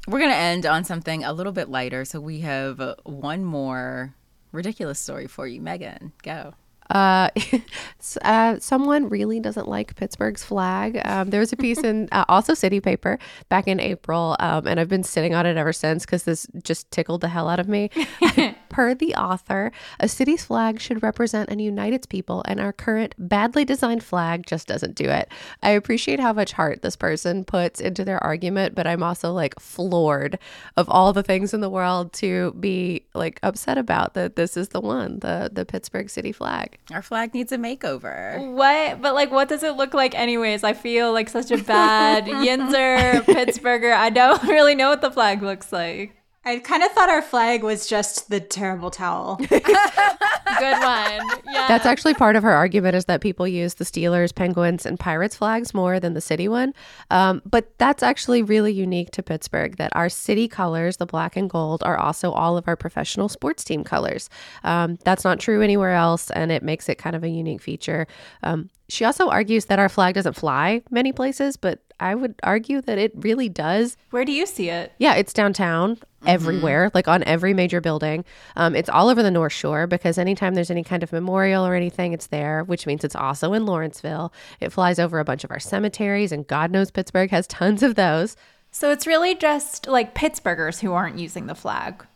We're 0.07 0.18
going 0.18 0.31
to 0.31 0.37
end 0.37 0.66
on 0.66 0.85
something 0.85 1.25
a 1.25 1.33
little 1.33 1.53
bit 1.53 1.70
lighter. 1.70 2.05
So, 2.05 2.20
we 2.20 2.40
have 2.40 2.96
one 3.05 3.46
more 3.46 4.14
ridiculous 4.53 5.01
story 5.01 5.27
for 5.27 5.46
you. 5.46 5.62
Megan, 5.62 6.12
go. 6.23 6.53
Uh, 6.90 7.31
uh, 8.22 8.59
someone 8.59 9.09
really 9.09 9.40
doesn't 9.40 9.68
like 9.68 9.94
Pittsburgh's 9.96 10.44
flag. 10.44 11.00
Um, 11.05 11.31
there 11.31 11.40
was 11.40 11.53
a 11.53 11.57
piece 11.57 11.79
in 11.79 12.09
uh, 12.12 12.24
also 12.29 12.55
City 12.55 12.81
Paper 12.81 13.18
back 13.48 13.68
in 13.68 13.81
April, 13.81 14.37
um, 14.40 14.66
and 14.66 14.81
I've 14.81 14.88
been 14.88 15.05
sitting 15.05 15.35
on 15.35 15.46
it 15.46 15.57
ever 15.57 15.72
since 15.72 16.05
because 16.05 16.24
this 16.24 16.46
just 16.62 16.90
tickled 16.90 17.20
the 17.20 17.29
hell 17.29 17.48
out 17.48 17.61
of 17.61 17.68
me. 17.68 17.90
per 18.71 18.95
the 18.95 19.15
author, 19.15 19.71
a 19.99 20.09
city's 20.09 20.45
flag 20.45 20.81
should 20.81 21.03
represent 21.03 21.51
and 21.51 21.61
unite 21.61 21.93
its 21.93 22.07
people, 22.07 22.43
and 22.47 22.59
our 22.59 22.73
current 22.73 23.15
badly 23.19 23.65
designed 23.67 24.03
flag 24.03 24.47
just 24.47 24.67
doesn't 24.67 24.95
do 24.95 25.11
it. 25.11 25.29
I 25.63 25.71
appreciate 25.71 26.21
how 26.21 26.33
much 26.33 26.53
heart 26.53 26.81
this 26.81 26.97
person 26.97 27.45
puts 27.45 27.81
into 27.81 28.05
their 28.05 28.23
argument, 28.25 28.75
but 28.75 28.87
I'm 28.87 29.03
also 29.03 29.33
like 29.33 29.59
floored 29.61 30.39
of 30.77 30.89
all 30.89 31.13
the 31.13 31.23
things 31.23 31.53
in 31.53 31.61
the 31.61 31.69
world 31.69 32.13
to 32.15 32.53
be 32.53 33.05
like 33.15 33.39
upset 33.43 33.77
about 33.77 34.15
that 34.15 34.37
this 34.37 34.57
is 34.57 34.69
the 34.69 34.81
one, 34.81 35.19
the 35.19 35.51
the 35.53 35.67
Pittsburgh 35.67 36.09
city 36.09 36.33
flag. 36.33 36.79
Our 36.93 37.03
flag 37.03 37.35
needs 37.35 37.53
a 37.53 37.59
makeover. 37.59 38.55
What? 38.55 39.03
But 39.03 39.15
like, 39.15 39.31
what 39.31 39.49
does 39.49 39.63
it 39.63 39.77
look 39.77 39.93
like, 39.95 40.15
anyways? 40.15 40.65
I 40.65 40.73
feel 40.73 41.13
like 41.13 41.29
such 41.29 41.51
a 41.51 41.59
bad 41.59 42.25
Yinzer 42.27 43.23
Pittsburgher. 43.25 43.93
I 43.93 44.11
don't 44.11 44.43
really 44.45 44.75
know 44.75 44.89
what 44.89 45.01
the 45.01 45.11
flag 45.11 45.43
looks 45.43 45.73
like. 45.73 46.20
I 46.42 46.59
kind 46.61 46.83
of 46.83 46.90
thought 46.92 47.11
our 47.11 47.20
flag 47.20 47.62
was 47.62 47.87
just 47.87 48.31
the 48.31 48.40
terrible 48.40 48.90
towel. 48.90 49.37
Good 49.48 49.62
one. 49.62 51.20
Yeah. 51.46 51.66
That's 51.68 51.85
actually 51.85 52.14
part 52.14 52.35
of 52.35 52.42
her 52.42 52.53
argument 52.53 52.96
is 52.96 53.05
that 53.05 53.20
people 53.20 53.46
use 53.46 53.74
the 53.74 53.85
Steelers, 53.85 54.35
Penguins, 54.35 54.87
and 54.87 54.98
Pirates 54.98 55.37
flags 55.37 55.74
more 55.74 56.00
than 56.00 56.14
the 56.14 56.20
city 56.22 56.48
one. 56.48 56.72
Um, 57.11 57.42
but 57.44 57.76
that's 57.76 58.03
actually 58.03 58.42
really 58.42 58.72
unique 58.72 59.11
to 59.12 59.22
Pittsburgh 59.22 59.76
that 59.76 59.94
our 59.94 60.09
city 60.09 60.48
colors, 60.48 60.96
the 60.96 61.07
black 61.07 61.37
and 61.37 61.50
gold, 61.50 61.83
are 61.83 61.98
also 61.98 62.33
all 62.33 62.57
of 62.57 62.66
our 62.66 62.76
professional 62.76 63.29
sports 63.29 63.62
team 63.62 63.85
colors. 63.85 64.31
Um, 64.64 64.98
that's 65.05 65.24
not 65.24 65.40
true 65.40 65.61
anywhere 65.61 65.92
else, 65.92 66.31
and 66.31 66.50
it 66.50 66.62
makes 66.62 66.88
it 66.88 66.96
kind 66.96 67.14
of 67.14 67.22
a 67.22 67.29
unique 67.29 67.61
feature. 67.61 68.07
Um, 68.42 68.70
she 68.88 69.05
also 69.05 69.29
argues 69.29 69.66
that 69.66 69.79
our 69.79 69.90
flag 69.90 70.14
doesn't 70.14 70.37
fly 70.37 70.83
many 70.90 71.12
places, 71.12 71.59
but 71.59 71.81
I 72.01 72.15
would 72.15 72.35
argue 72.43 72.81
that 72.83 72.99
it 72.99 73.13
really 73.15 73.49
does. 73.49 73.97
Where 74.11 74.25
do 74.25 74.33
you 74.33 74.47
see 74.47 74.71
it? 74.71 74.93
Yeah, 74.99 75.15
it's 75.15 75.33
downtown 75.33 75.97
mm-hmm. 75.97 76.29
everywhere, 76.29 76.91
like 76.95 77.07
on 77.07 77.23
every 77.25 77.55
major 77.55 77.81
building. 77.81 78.25
Um, 78.57 78.75
it's 78.75 78.89
all 78.89 79.09
over 79.09 79.23
the 79.23 79.31
North 79.31 79.53
Shore 79.53 79.87
because 79.87 80.19
anytime 80.19 80.55
there's 80.55 80.71
any 80.71 80.83
kind 80.83 81.03
of 81.03 81.13
memorial 81.13 81.67
or 81.67 81.75
anything, 81.75 82.13
it's 82.13 82.29
there, 82.29 82.65
which 82.65 82.87
means 82.87 83.05
it's 83.05 83.17
also 83.17 83.53
in 83.53 83.67
Lawrenceville. 83.67 84.33
It 84.61 84.73
flies 84.73 84.99
over 84.99 85.19
a 85.19 85.25
bunch 85.25 85.45
of 85.45 85.51
our 85.51 85.61
cemeteries, 85.61 86.33
and 86.33 86.47
God 86.47 86.71
knows 86.71 86.91
Pittsburgh 86.91 87.31
has 87.31 87.47
tons 87.47 87.83
of 87.83 87.95
those. 87.95 88.37
So 88.73 88.91
it's 88.91 89.07
really 89.07 89.35
just 89.35 89.87
like 89.87 90.15
Pittsburghers 90.15 90.81
who 90.81 90.93
aren't 90.93 91.19
using 91.19 91.47
the 91.47 91.55
flag. 91.55 92.07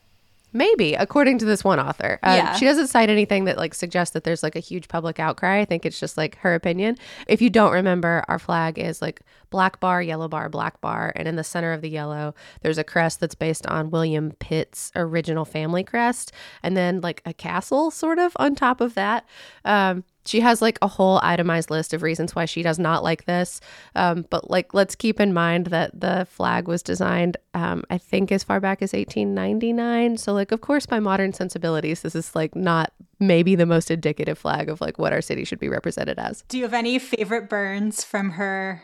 Maybe, 0.57 0.95
according 0.95 1.39
to 1.39 1.45
this 1.45 1.65
one 1.65 1.81
author. 1.81 2.21
Uh, 2.23 2.35
yeah. 2.37 2.53
She 2.55 2.65
doesn't 2.65 2.87
cite 2.87 3.11
anything 3.11 3.45
that 3.45 3.59
like 3.59 3.75
suggests 3.75 4.15
that 4.15 4.23
there's 4.23 4.45
like 4.45 4.55
a 4.55 4.61
huge 4.61 4.87
public 4.87 5.19
outcry. 5.19 5.59
I 5.61 5.65
think 5.65 5.85
it's 5.85 5.99
just 5.99 6.17
like 6.17 6.39
her 6.39 6.55
opinion. 6.55 6.97
If 7.27 7.43
you 7.43 7.51
don't 7.51 7.73
remember, 7.73 8.25
our 8.29 8.39
flag 8.39 8.79
is 8.79 9.03
like 9.03 9.21
black 9.51 9.81
bar, 9.81 10.01
yellow 10.01 10.29
bar, 10.29 10.49
black 10.49 10.81
bar, 10.81 11.13
and 11.17 11.27
in 11.27 11.35
the 11.35 11.43
center 11.43 11.73
of 11.73 11.81
the 11.81 11.91
yellow, 11.91 12.37
there's 12.63 12.79
a 12.79 12.85
crest 12.85 13.19
that's 13.19 13.35
based 13.35 13.67
on 13.67 13.91
William 13.91 14.31
Pitt's 14.39 14.93
original 14.95 15.45
family 15.45 15.83
crest, 15.83 16.31
and 16.63 16.77
then 16.77 17.01
like 17.01 17.21
a 17.27 17.35
castle 17.35 17.91
sort 17.91 18.21
of 18.21 18.37
on 18.37 18.55
top 18.55 18.81
of 18.81 18.95
that. 18.95 19.27
Um, 19.65 20.05
she 20.27 20.41
has 20.41 20.63
like 20.63 20.79
a 20.83 20.89
whole 20.89 21.21
itemized 21.23 21.71
list 21.71 21.93
of 21.93 22.03
reasons 22.03 22.35
why 22.35 22.45
she 22.45 22.63
does 22.63 22.79
not 22.79 23.03
like 23.03 23.25
this. 23.27 23.61
Um, 23.95 24.27
but 24.31 24.51
like, 24.51 24.75
let's 24.75 24.95
keep 24.95 25.21
in 25.21 25.33
mind 25.33 25.67
that 25.67 25.99
the 25.99 26.27
flag 26.31 26.67
was 26.69 26.83
designed, 26.83 27.37
um, 27.53 27.85
I 27.91 27.99
think, 27.99 28.33
as 28.33 28.45
far 28.45 28.61
back 28.61 28.83
as 28.83 28.93
1899. 28.93 30.17
So, 30.17 30.33
like, 30.33 30.53
of 30.53 30.61
course, 30.61 30.87
by 30.87 31.01
modern 31.01 31.33
sensibilities, 31.33 32.03
this 32.03 32.15
is 32.15 32.35
like 32.35 32.55
not 32.55 32.93
maybe 33.21 33.55
the 33.55 33.67
most 33.67 33.91
indicative 33.91 34.39
flag 34.39 34.69
of 34.69 34.81
like 34.81 34.99
what 34.99 35.13
our 35.13 35.23
city 35.23 35.45
should 35.45 35.61
be 35.61 35.69
represented 35.69 36.19
as. 36.19 36.43
Do 36.49 36.59
you 36.59 36.65
have 36.65 36.75
any 36.75 36.99
favorite 36.99 37.49
burns 37.49 38.05
from 38.05 38.31
her 38.31 38.83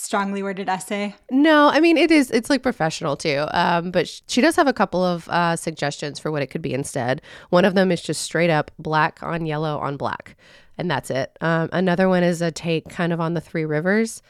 strongly 0.00 0.42
worded 0.42 0.68
essay? 0.68 1.14
No, 1.30 1.68
I 1.68 1.80
mean 1.80 1.96
it 1.96 2.10
is. 2.10 2.30
It's 2.30 2.50
like 2.50 2.62
professional 2.62 3.16
too. 3.16 3.46
Um, 3.52 3.90
but 3.90 4.08
sh- 4.08 4.22
she 4.26 4.40
does 4.40 4.56
have 4.56 4.66
a 4.66 4.72
couple 4.72 5.04
of 5.04 5.28
uh, 5.28 5.56
suggestions 5.56 6.18
for 6.18 6.30
what 6.30 6.42
it 6.42 6.48
could 6.48 6.62
be 6.62 6.74
instead. 6.74 7.22
One 7.50 7.64
of 7.64 7.74
them 7.74 7.92
is 7.92 8.02
just 8.02 8.22
straight 8.22 8.50
up 8.50 8.70
black 8.78 9.22
on 9.22 9.46
yellow 9.46 9.78
on 9.78 9.96
black, 9.96 10.36
and 10.78 10.90
that's 10.90 11.10
it. 11.10 11.36
Um, 11.40 11.68
another 11.72 12.08
one 12.08 12.22
is 12.22 12.42
a 12.42 12.50
take 12.50 12.88
kind 12.88 13.12
of 13.12 13.20
on 13.20 13.34
the 13.34 13.40
three 13.40 13.64
rivers. 13.64 14.22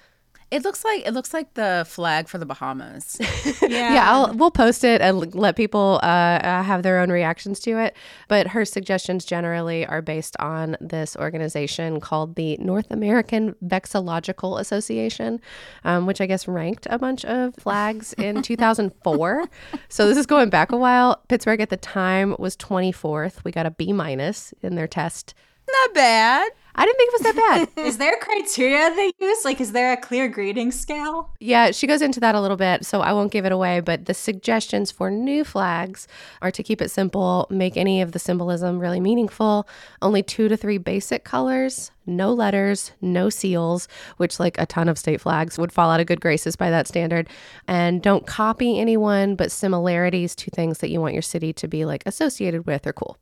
It 0.50 0.64
looks 0.64 0.84
like 0.84 1.06
it 1.06 1.12
looks 1.12 1.32
like 1.32 1.54
the 1.54 1.84
flag 1.88 2.28
for 2.28 2.38
the 2.38 2.46
Bahamas. 2.46 3.18
yeah, 3.62 3.94
yeah 3.94 4.10
I'll, 4.10 4.34
we'll 4.34 4.50
post 4.50 4.82
it 4.82 5.00
and 5.00 5.32
let 5.34 5.54
people 5.54 6.00
uh, 6.02 6.06
uh, 6.06 6.62
have 6.64 6.82
their 6.82 6.98
own 6.98 7.10
reactions 7.10 7.60
to 7.60 7.78
it. 7.78 7.96
But 8.26 8.48
her 8.48 8.64
suggestions 8.64 9.24
generally 9.24 9.86
are 9.86 10.02
based 10.02 10.36
on 10.38 10.76
this 10.80 11.16
organization 11.16 12.00
called 12.00 12.34
the 12.34 12.56
North 12.56 12.90
American 12.90 13.54
Vexillological 13.64 14.58
Association, 14.58 15.40
um, 15.84 16.06
which 16.06 16.20
I 16.20 16.26
guess 16.26 16.48
ranked 16.48 16.88
a 16.90 16.98
bunch 16.98 17.24
of 17.24 17.54
flags 17.54 18.12
in 18.14 18.42
2004. 18.42 19.44
so 19.88 20.08
this 20.08 20.18
is 20.18 20.26
going 20.26 20.50
back 20.50 20.72
a 20.72 20.76
while. 20.76 21.22
Pittsburgh 21.28 21.60
at 21.60 21.70
the 21.70 21.76
time 21.76 22.34
was 22.38 22.56
24th. 22.56 23.44
We 23.44 23.52
got 23.52 23.66
a 23.66 23.70
B 23.70 23.92
minus 23.92 24.52
in 24.62 24.74
their 24.74 24.88
test. 24.88 25.34
Not 25.70 25.94
bad. 25.94 26.50
I 26.74 26.84
didn't 26.84 26.96
think 26.96 27.08
it 27.08 27.12
was 27.12 27.34
that 27.34 27.68
bad. 27.76 27.84
is 27.86 27.98
there 27.98 28.16
criteria 28.20 28.94
they 28.94 29.12
use? 29.18 29.44
Like, 29.44 29.60
is 29.60 29.72
there 29.72 29.92
a 29.92 29.96
clear 29.96 30.28
grading 30.28 30.72
scale? 30.72 31.30
Yeah, 31.40 31.72
she 31.72 31.86
goes 31.86 32.02
into 32.02 32.20
that 32.20 32.34
a 32.34 32.40
little 32.40 32.56
bit, 32.56 32.86
so 32.86 33.00
I 33.00 33.12
won't 33.12 33.32
give 33.32 33.44
it 33.44 33.52
away. 33.52 33.80
But 33.80 34.06
the 34.06 34.14
suggestions 34.14 34.90
for 34.90 35.10
new 35.10 35.44
flags 35.44 36.06
are 36.42 36.50
to 36.50 36.62
keep 36.62 36.80
it 36.80 36.90
simple, 36.90 37.46
make 37.50 37.76
any 37.76 38.00
of 38.00 38.12
the 38.12 38.18
symbolism 38.18 38.78
really 38.78 39.00
meaningful, 39.00 39.68
only 40.00 40.22
two 40.22 40.48
to 40.48 40.56
three 40.56 40.78
basic 40.78 41.24
colors, 41.24 41.90
no 42.06 42.32
letters, 42.32 42.92
no 43.00 43.30
seals, 43.30 43.88
which, 44.16 44.38
like 44.38 44.58
a 44.58 44.66
ton 44.66 44.88
of 44.88 44.98
state 44.98 45.20
flags, 45.20 45.58
would 45.58 45.72
fall 45.72 45.90
out 45.90 46.00
of 46.00 46.06
good 46.06 46.20
graces 46.20 46.56
by 46.56 46.70
that 46.70 46.86
standard. 46.86 47.28
And 47.66 48.02
don't 48.02 48.26
copy 48.26 48.78
anyone, 48.78 49.34
but 49.34 49.50
similarities 49.50 50.34
to 50.36 50.50
things 50.50 50.78
that 50.78 50.90
you 50.90 51.00
want 51.00 51.14
your 51.14 51.22
city 51.22 51.52
to 51.54 51.68
be 51.68 51.84
like 51.84 52.02
associated 52.06 52.66
with 52.66 52.86
or 52.86 52.92
cool. 52.92 53.18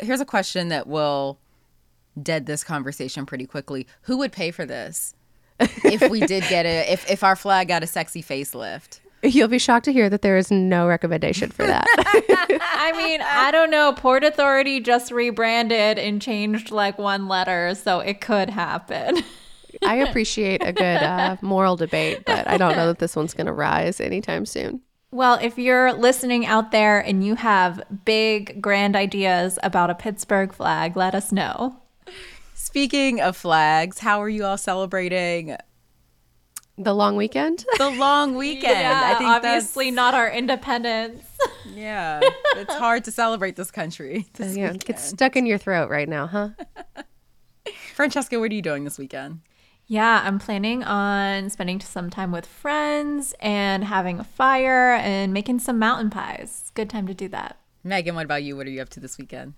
Here's 0.00 0.20
a 0.20 0.24
question 0.24 0.68
that 0.68 0.86
will 0.86 1.38
dead 2.20 2.46
this 2.46 2.64
conversation 2.64 3.26
pretty 3.26 3.46
quickly. 3.46 3.86
Who 4.02 4.18
would 4.18 4.32
pay 4.32 4.50
for 4.50 4.66
this 4.66 5.14
if 5.58 6.10
we 6.10 6.20
did 6.20 6.44
get 6.48 6.66
it? 6.66 6.88
If 6.88 7.10
if 7.10 7.22
our 7.24 7.36
flag 7.36 7.68
got 7.68 7.82
a 7.82 7.86
sexy 7.86 8.22
facelift? 8.22 9.00
You'll 9.24 9.48
be 9.48 9.58
shocked 9.58 9.84
to 9.84 9.92
hear 9.92 10.10
that 10.10 10.22
there 10.22 10.36
is 10.36 10.50
no 10.50 10.88
recommendation 10.88 11.50
for 11.50 11.64
that. 11.64 11.86
I 11.96 12.92
mean, 12.96 13.20
I 13.22 13.52
don't 13.52 13.70
know. 13.70 13.92
Port 13.92 14.24
Authority 14.24 14.80
just 14.80 15.12
rebranded 15.12 15.96
and 15.96 16.20
changed 16.20 16.72
like 16.72 16.98
one 16.98 17.28
letter, 17.28 17.76
so 17.76 18.00
it 18.00 18.20
could 18.20 18.50
happen. 18.50 19.22
I 19.84 19.96
appreciate 19.96 20.60
a 20.64 20.72
good 20.72 21.02
uh, 21.02 21.36
moral 21.40 21.76
debate, 21.76 22.24
but 22.26 22.48
I 22.48 22.56
don't 22.56 22.76
know 22.76 22.88
that 22.88 22.98
this 22.98 23.14
one's 23.14 23.32
going 23.32 23.46
to 23.46 23.52
rise 23.52 24.00
anytime 24.00 24.44
soon. 24.44 24.80
Well, 25.12 25.38
if 25.42 25.58
you're 25.58 25.92
listening 25.92 26.46
out 26.46 26.70
there 26.70 26.98
and 26.98 27.24
you 27.24 27.34
have 27.36 27.82
big, 28.04 28.60
grand 28.62 28.96
ideas 28.96 29.58
about 29.62 29.90
a 29.90 29.94
Pittsburgh 29.94 30.52
flag, 30.52 30.96
let 30.96 31.14
us 31.14 31.30
know. 31.30 31.81
Speaking 32.54 33.20
of 33.20 33.36
flags, 33.36 33.98
how 33.98 34.22
are 34.22 34.28
you 34.28 34.44
all 34.44 34.56
celebrating 34.56 35.56
the 36.78 36.94
long 36.94 37.16
weekend? 37.16 37.64
The 37.78 37.90
long 37.90 38.34
weekend. 38.36 38.78
yeah, 38.78 39.12
I 39.12 39.18
think 39.18 39.30
obviously 39.30 39.86
that's... 39.86 39.96
not 39.96 40.14
our 40.14 40.30
independence. 40.30 41.24
yeah, 41.66 42.20
it's 42.56 42.74
hard 42.74 43.04
to 43.04 43.10
celebrate 43.10 43.56
this 43.56 43.70
country. 43.70 44.26
This 44.34 44.56
yeah, 44.56 44.72
gets 44.72 45.04
stuck 45.04 45.36
in 45.36 45.46
your 45.46 45.58
throat 45.58 45.90
right 45.90 46.08
now, 46.08 46.26
huh? 46.26 46.50
Francesca, 47.94 48.38
what 48.40 48.50
are 48.50 48.54
you 48.54 48.62
doing 48.62 48.84
this 48.84 48.98
weekend? 48.98 49.40
Yeah, 49.86 50.22
I'm 50.24 50.38
planning 50.38 50.82
on 50.84 51.50
spending 51.50 51.80
some 51.80 52.08
time 52.08 52.32
with 52.32 52.46
friends 52.46 53.34
and 53.40 53.84
having 53.84 54.18
a 54.18 54.24
fire 54.24 54.94
and 54.94 55.32
making 55.32 55.58
some 55.58 55.78
mountain 55.78 56.08
pies. 56.08 56.70
Good 56.74 56.88
time 56.88 57.06
to 57.06 57.14
do 57.14 57.28
that. 57.28 57.58
Megan, 57.84 58.14
what 58.14 58.24
about 58.24 58.42
you? 58.42 58.56
What 58.56 58.66
are 58.66 58.70
you 58.70 58.80
up 58.80 58.88
to 58.90 59.00
this 59.00 59.18
weekend? 59.18 59.54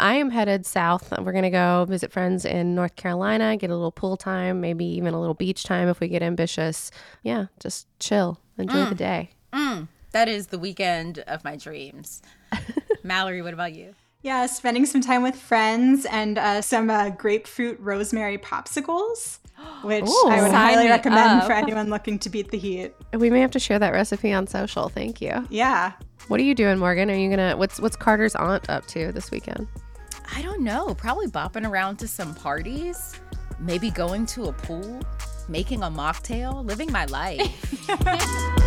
I 0.00 0.14
am 0.14 0.30
headed 0.30 0.66
south. 0.66 1.12
We're 1.18 1.32
going 1.32 1.44
to 1.44 1.50
go 1.50 1.84
visit 1.88 2.12
friends 2.12 2.44
in 2.44 2.74
North 2.74 2.96
Carolina, 2.96 3.56
get 3.56 3.70
a 3.70 3.74
little 3.74 3.92
pool 3.92 4.16
time, 4.16 4.60
maybe 4.60 4.84
even 4.84 5.14
a 5.14 5.20
little 5.20 5.34
beach 5.34 5.64
time 5.64 5.88
if 5.88 6.00
we 6.00 6.08
get 6.08 6.22
ambitious. 6.22 6.90
Yeah, 7.22 7.46
just 7.60 7.86
chill, 8.00 8.40
enjoy 8.58 8.74
mm. 8.74 8.88
the 8.88 8.94
day. 8.94 9.30
Mm. 9.52 9.88
That 10.12 10.28
is 10.28 10.48
the 10.48 10.58
weekend 10.58 11.20
of 11.20 11.44
my 11.44 11.56
dreams. 11.56 12.22
Mallory, 13.02 13.42
what 13.42 13.54
about 13.54 13.72
you? 13.72 13.94
Yeah, 14.22 14.46
spending 14.46 14.86
some 14.86 15.00
time 15.00 15.22
with 15.22 15.36
friends 15.36 16.06
and 16.06 16.38
uh, 16.38 16.62
some 16.62 16.88
uh, 16.88 17.10
grapefruit 17.10 17.78
rosemary 17.78 18.38
popsicles, 18.38 19.38
which 19.82 20.06
Ooh, 20.06 20.28
I 20.28 20.40
would 20.40 20.50
highly 20.50 20.88
recommend 20.88 21.42
up. 21.42 21.46
for 21.46 21.52
anyone 21.52 21.90
looking 21.90 22.18
to 22.20 22.30
beat 22.30 22.50
the 22.50 22.58
heat. 22.58 22.94
We 23.12 23.28
may 23.28 23.40
have 23.40 23.50
to 23.50 23.58
share 23.58 23.78
that 23.78 23.92
recipe 23.92 24.32
on 24.32 24.46
social. 24.46 24.88
Thank 24.88 25.20
you. 25.20 25.46
Yeah. 25.50 25.92
What 26.28 26.40
are 26.40 26.42
you 26.44 26.54
doing, 26.54 26.78
Morgan? 26.78 27.10
Are 27.10 27.14
you 27.14 27.28
gonna 27.28 27.54
what's 27.54 27.78
what's 27.78 27.96
Carter's 27.96 28.34
aunt 28.34 28.70
up 28.70 28.86
to 28.86 29.12
this 29.12 29.30
weekend? 29.30 29.68
I 30.34 30.40
don't 30.40 30.62
know. 30.62 30.94
Probably 30.94 31.26
bopping 31.26 31.68
around 31.68 31.98
to 31.98 32.08
some 32.08 32.34
parties, 32.34 33.20
maybe 33.58 33.90
going 33.90 34.24
to 34.26 34.44
a 34.44 34.52
pool, 34.54 35.02
making 35.48 35.82
a 35.82 35.90
mocktail, 35.90 36.64
living 36.64 36.90
my 36.90 37.04
life. 37.06 37.86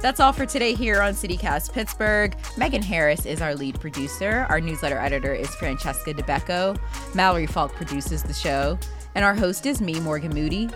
That's 0.00 0.20
all 0.20 0.32
for 0.32 0.46
today 0.46 0.74
here 0.74 1.02
on 1.02 1.14
CityCast 1.14 1.72
Pittsburgh. 1.72 2.36
Megan 2.56 2.82
Harris 2.82 3.26
is 3.26 3.42
our 3.42 3.56
lead 3.56 3.80
producer. 3.80 4.46
Our 4.48 4.60
newsletter 4.60 4.96
editor 4.96 5.34
is 5.34 5.52
Francesca 5.56 6.14
Dabecco. 6.14 6.78
Mallory 7.16 7.48
Falk 7.48 7.72
produces 7.72 8.22
the 8.22 8.32
show. 8.32 8.78
And 9.18 9.24
our 9.24 9.34
host 9.34 9.66
is 9.66 9.80
me, 9.80 9.98
Morgan 9.98 10.32
Moody. 10.32 10.70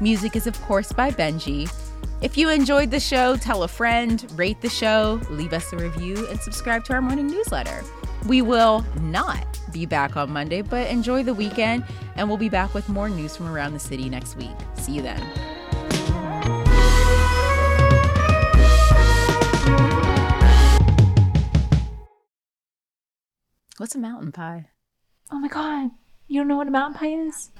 Music 0.00 0.36
is, 0.36 0.46
of 0.46 0.56
course, 0.62 0.92
by 0.92 1.10
Benji. 1.10 1.68
If 2.22 2.38
you 2.38 2.48
enjoyed 2.48 2.92
the 2.92 3.00
show, 3.00 3.34
tell 3.34 3.64
a 3.64 3.68
friend, 3.68 4.24
rate 4.36 4.60
the 4.60 4.68
show, 4.68 5.20
leave 5.28 5.52
us 5.52 5.72
a 5.72 5.76
review, 5.76 6.28
and 6.28 6.38
subscribe 6.38 6.84
to 6.84 6.92
our 6.92 7.02
morning 7.02 7.26
newsletter. 7.26 7.82
We 8.28 8.42
will 8.42 8.86
not 9.00 9.58
be 9.72 9.86
back 9.86 10.16
on 10.16 10.30
Monday, 10.30 10.62
but 10.62 10.86
enjoy 10.86 11.24
the 11.24 11.34
weekend, 11.34 11.84
and 12.14 12.28
we'll 12.28 12.38
be 12.38 12.48
back 12.48 12.74
with 12.74 12.88
more 12.88 13.08
news 13.08 13.36
from 13.36 13.48
around 13.48 13.72
the 13.72 13.80
city 13.80 14.08
next 14.08 14.36
week. 14.36 14.54
See 14.76 14.92
you 14.92 15.02
then. 15.02 15.20
What's 23.78 23.96
a 23.96 23.98
mountain 23.98 24.30
pie? 24.30 24.68
Oh 25.32 25.40
my 25.40 25.48
god, 25.48 25.90
you 26.28 26.38
don't 26.38 26.46
know 26.46 26.56
what 26.56 26.68
a 26.68 26.70
mountain 26.70 26.96
pie 26.96 27.26
is? 27.26 27.50